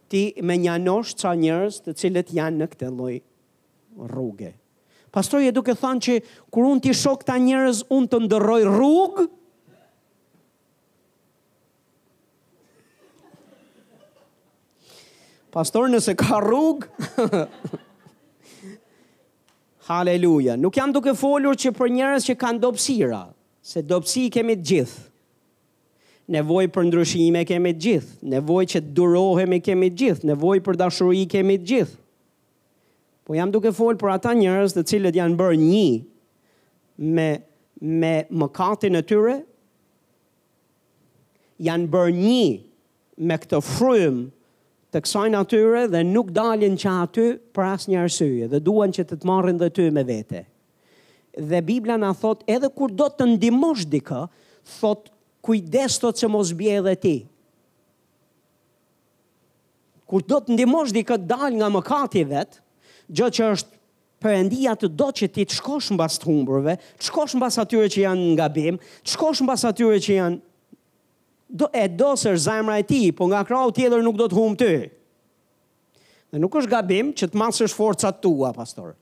[0.10, 3.22] ti me njanosh ca njërës të cilët janë në këtë lojë
[4.06, 4.52] rrugë.
[5.16, 6.16] Pastaj e duke thënë që
[6.54, 9.26] kur un ti shoh ta njerëz un të ndërroj rrugë.
[15.54, 16.84] Pastor nëse ka rrug.
[19.88, 20.58] Halleluja.
[20.60, 23.22] Nuk jam duke folur që për njerëz që kanë dobësira,
[23.64, 25.06] se dobësi i kemi të gjithë.
[26.36, 31.22] Nevojë për ndryshime kemi të gjithë, nevojë që durohemi kemi të gjithë, nevojë për dashuri
[31.32, 31.96] kemi të gjithë.
[33.28, 35.88] Po jam duke folë për ata njërës dhe cilët janë bërë një
[37.16, 37.26] me,
[38.04, 39.34] me mëkatin e tyre,
[41.68, 42.46] janë bërë një
[43.28, 44.22] me këtë frymë
[44.96, 47.26] të kësajnë atyre dhe nuk dalin që aty
[47.56, 50.46] për asë një arsyje dhe duan që të të marrin dhe ty me vete.
[51.52, 54.24] Dhe Biblia nga thot, edhe kur do të ndimosh dika,
[54.80, 55.12] thot,
[55.46, 57.14] kujdes thot që mos bje dhe ti.
[60.08, 62.64] Kur do të ndimosh dika dal nga mëkati vetë,
[63.10, 63.76] gjë që është
[64.24, 67.62] përëndia të do që ti të shkosh në basë të humbërve, të shkosh në basë
[67.64, 70.40] atyre që janë nga bim, të shkosh në basë atyre që janë
[71.60, 74.62] do, e do sër zajmëra e ti, po nga krau tjeder nuk do të humbë
[74.62, 74.72] ty.
[76.34, 78.96] Dhe nuk është gabim që të masë është forcat tua, pastor.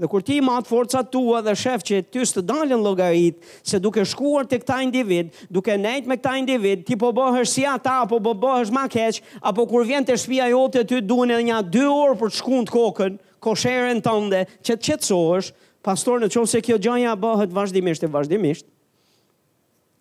[0.00, 3.78] Dhe kur ti matë forcat tua dhe shef që ty së të dalën logarit, se
[3.78, 8.00] duke shkuar të këta individ, duke nejt me këta individ, ti po bëhër si ata,
[8.02, 11.84] apo po bëhër ma keq, apo kur vjen të shpia jote, ty duen edhe dy
[11.86, 15.50] orë për të shkund kokën, kosherën tënde që të qetësohesh,
[15.84, 18.66] pastor, në qoftë se kjo gjëja bëhet vazhdimisht e vazhdimisht,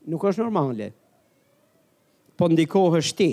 [0.07, 0.91] nuk është normale.
[2.39, 3.29] Po ndikohesh ti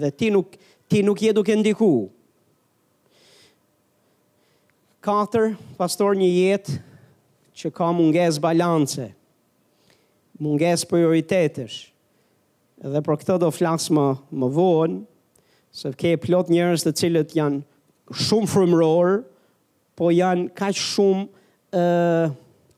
[0.00, 0.56] dhe ti nuk
[0.88, 1.90] ti nuk je duke ndiku.
[5.04, 6.76] Katër, pastor, një jetë
[7.58, 9.10] që ka munges balance,
[10.40, 11.76] munges prioritetesh,
[12.86, 14.06] dhe për këtë do flasë më,
[14.38, 15.00] më vonë,
[15.78, 17.62] se ke plot njërës të cilët janë
[18.14, 19.18] shumë frumëror,
[19.98, 22.28] po janë ka shumë uh,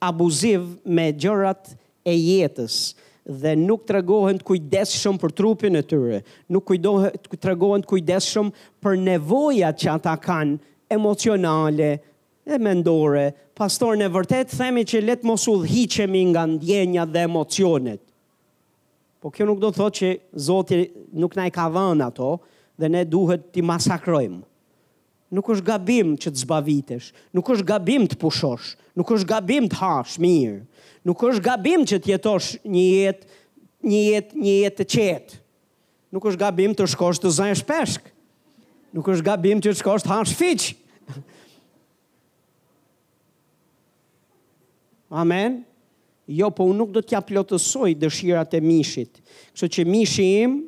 [0.03, 2.79] abuziv me gjërat e jetës
[3.31, 8.49] dhe nuk të regohen të kujdeshëm për trupin e tyre, nuk të regohen të kujdeshëm
[8.83, 10.57] për nevoja që ata kanë
[10.91, 11.91] emocionale
[12.51, 13.29] e mendore.
[13.61, 18.01] Pastor, në vërtet themi që letë mos u dhichemi nga ndjenja dhe emocionet.
[19.21, 20.81] Po kjo nuk do të thotë që Zotë
[21.21, 22.33] nuk na i ka dhënë ato
[22.81, 24.41] dhe ne duhet t'i masakrojmë
[25.31, 29.79] nuk është gabim që të zbavitesh, nuk është gabim të pushosh, nuk është gabim të
[29.79, 30.57] hash mirë,
[31.07, 33.29] nuk është gabim që të jetosh një jetë
[33.81, 35.39] një jetë një jetë të qetë.
[36.13, 38.11] Nuk është gabim të shkosh të zënë shpeshk.
[38.93, 40.67] Nuk është gabim që të shkosh të hash fiç.
[45.23, 45.63] Amen.
[46.31, 49.17] Jo, po unë nuk do t'ja plotësoj dëshirat e mishit.
[49.55, 50.59] Kështë që mishi im,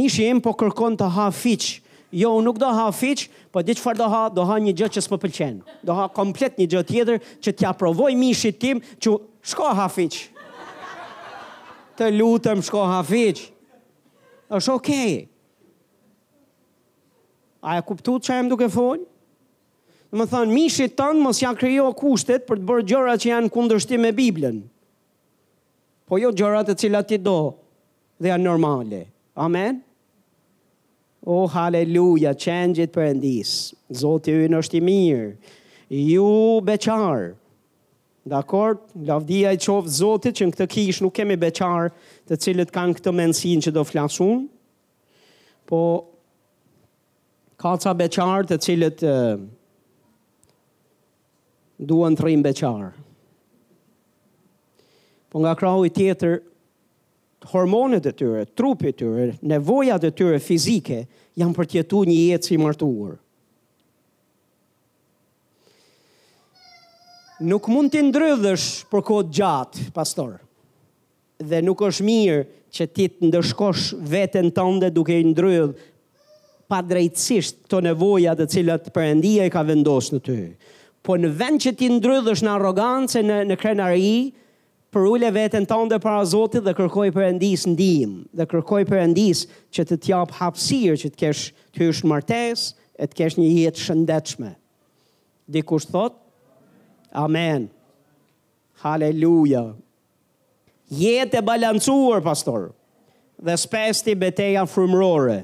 [0.00, 1.78] mishi im po kërkon të ha fiqë,
[2.16, 4.88] jo, unë nuk do ha fiq, po di çfarë do ha, do ha një gjë
[4.96, 5.58] që s'më pëlqen.
[5.84, 9.16] Do ha komplet një gjë tjetër që t'ja provoj mishit tim që
[9.52, 10.18] shko ha fiq.
[11.96, 13.44] Të lutëm shko ha fiq.
[14.56, 15.10] është okej.
[15.16, 15.28] Okay.
[17.66, 19.00] A e kuptu që e më duke fol?
[20.12, 23.50] Në më thënë, mishit tënë mos ja kryo kushtet për të bërë gjëra që janë
[23.56, 24.60] kundërshtim me Biblën.
[26.06, 27.38] Po jo gjërat e cilat ti do
[28.22, 29.02] dhe janë normale.
[29.34, 29.82] Amen?
[31.26, 33.52] Oh, haleluja, qenjit për endis.
[33.98, 35.24] Zotë ju në është i mirë.
[35.90, 36.26] Ju
[36.68, 37.32] beqarë.
[38.30, 41.90] Dakord, lavdia i qovë zotit që në këtë kish nuk kemi beqarë
[42.30, 44.44] të cilët kanë këtë mensin që do flasun,
[45.66, 45.80] po
[47.62, 49.36] ka ca beqarë të cilët uh,
[51.90, 52.92] duen të rrim beqarë.
[55.30, 56.38] Po nga krahu i tjetër,
[57.40, 61.02] hormonet e tyre, trupi e tyre, nevojat e tyre fizike,
[61.38, 63.16] janë për tjetu një jetë si martuar.
[67.46, 70.38] Nuk mund të ndrydhësh për kohë gjatë, pastor.
[71.44, 72.38] Dhe nuk është mirë
[72.72, 75.74] që ti të ndëshkosh veten tënde duke i ndrydhë
[76.66, 80.38] pa drejtësisht këto nevoja të cilat Perëndia i ka vendosur në ty.
[81.04, 84.08] Po në vend që ti ndrydhësh në arrogancë, në në krenari,
[84.96, 87.76] për ule vetën të ndër para Zotit dhe kërkoj për endis në
[88.38, 89.42] dhe kërkoj për endis
[89.76, 91.42] që të tjap hapsir që të kesh
[91.76, 92.62] të hysh në martes,
[92.96, 94.54] e të kesh një jetë shëndechme.
[95.52, 96.16] Dikush thot?
[97.22, 97.68] Amen.
[98.80, 99.66] Haleluja.
[100.90, 102.70] Jetë e balancuar, pastor,
[103.42, 105.42] dhe spesti beteja frumrore.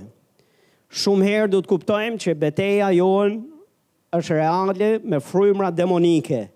[0.93, 3.37] Shumë herë du të kuptojmë që beteja jonë
[4.19, 6.47] është reale me frumra demonike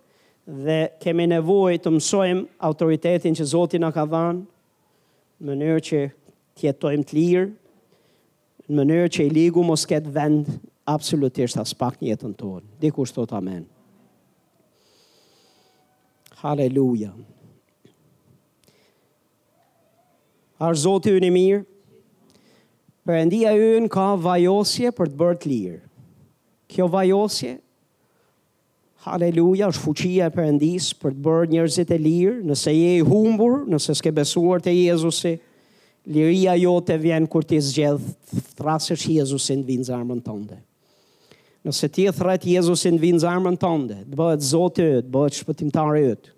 [0.46, 4.42] dhe kemi nevoj të mësojmë autoritetin që Zotin a ka dhanë,
[5.42, 6.00] në mënyrë që
[6.60, 7.48] tjetojmë të lirë,
[8.70, 10.52] në mënyrë që i ligu mos ketë vend
[10.88, 12.66] absolutisht as pak një jetën tonë.
[12.82, 13.64] Dikush thot amen.
[16.40, 17.10] Haleluja.
[20.62, 21.64] Arë Zotin ju i mirë,
[23.06, 25.82] përëndia ju ka vajosje për të bërë të lirë.
[26.70, 27.56] Kjo vajosje
[29.06, 33.60] Haleluja, është fuqia e përëndis për të bërë njërzit e lirë, nëse je i humbur,
[33.70, 35.36] nëse s'ke besuar të Jezusi,
[36.10, 40.58] liria jo të vjen kur t'i zgjedhë, thrasësh Jezusin të vinë zarmën tënde.
[41.66, 46.02] Nëse ti thratë Jezusin të vinë zarmën tënde, të bëhet zotë e të bëhet shpëtimtare
[46.10, 46.34] e të.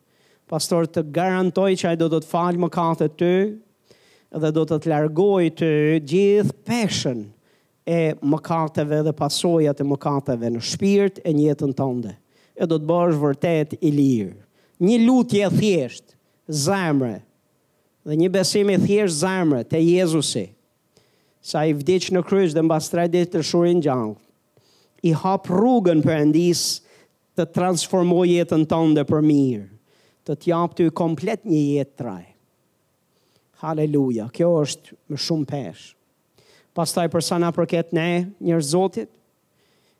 [0.48, 3.32] Pastor të garantoj që ai do të të falë më kate të,
[4.44, 5.72] dhe do të të largoj të
[6.12, 7.24] gjithë peshen
[7.88, 7.98] e
[8.32, 12.18] mëkateve dhe pasojat e mëkateve në shpirt e njëtën tënde
[12.58, 14.36] e do të bësh vërtet i lirë.
[14.82, 16.14] Një lutje e thjesht,
[16.54, 17.20] zemre,
[18.06, 20.46] dhe një besim i thjesht zemre te Jezusi,
[21.48, 24.14] sa i vdic në kryq dhe mbas 3 ditë të shurin gjallë,
[25.08, 26.62] i hap rrugën për endis
[27.38, 29.66] të transformoj jetën tonë dhe për mirë,
[30.26, 32.24] të t'jap të i komplet një jetë traj.
[33.62, 35.86] Haleluja, kjo është më shumë Pas
[36.92, 39.08] Pastaj përsa na përket ne, njërë zotit,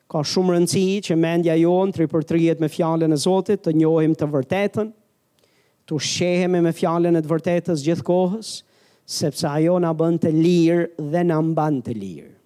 [0.08, 4.14] ka shumë rëndësi që mendja jonë tri për trijet me fjallën e Zotit, të njohim
[4.16, 4.88] të vërtetën,
[5.88, 8.54] të shqehemi me fjallën e të vërtetës gjithë kohës,
[9.18, 12.37] sepse ajo në bënd të lirë dhe në mban të lirë.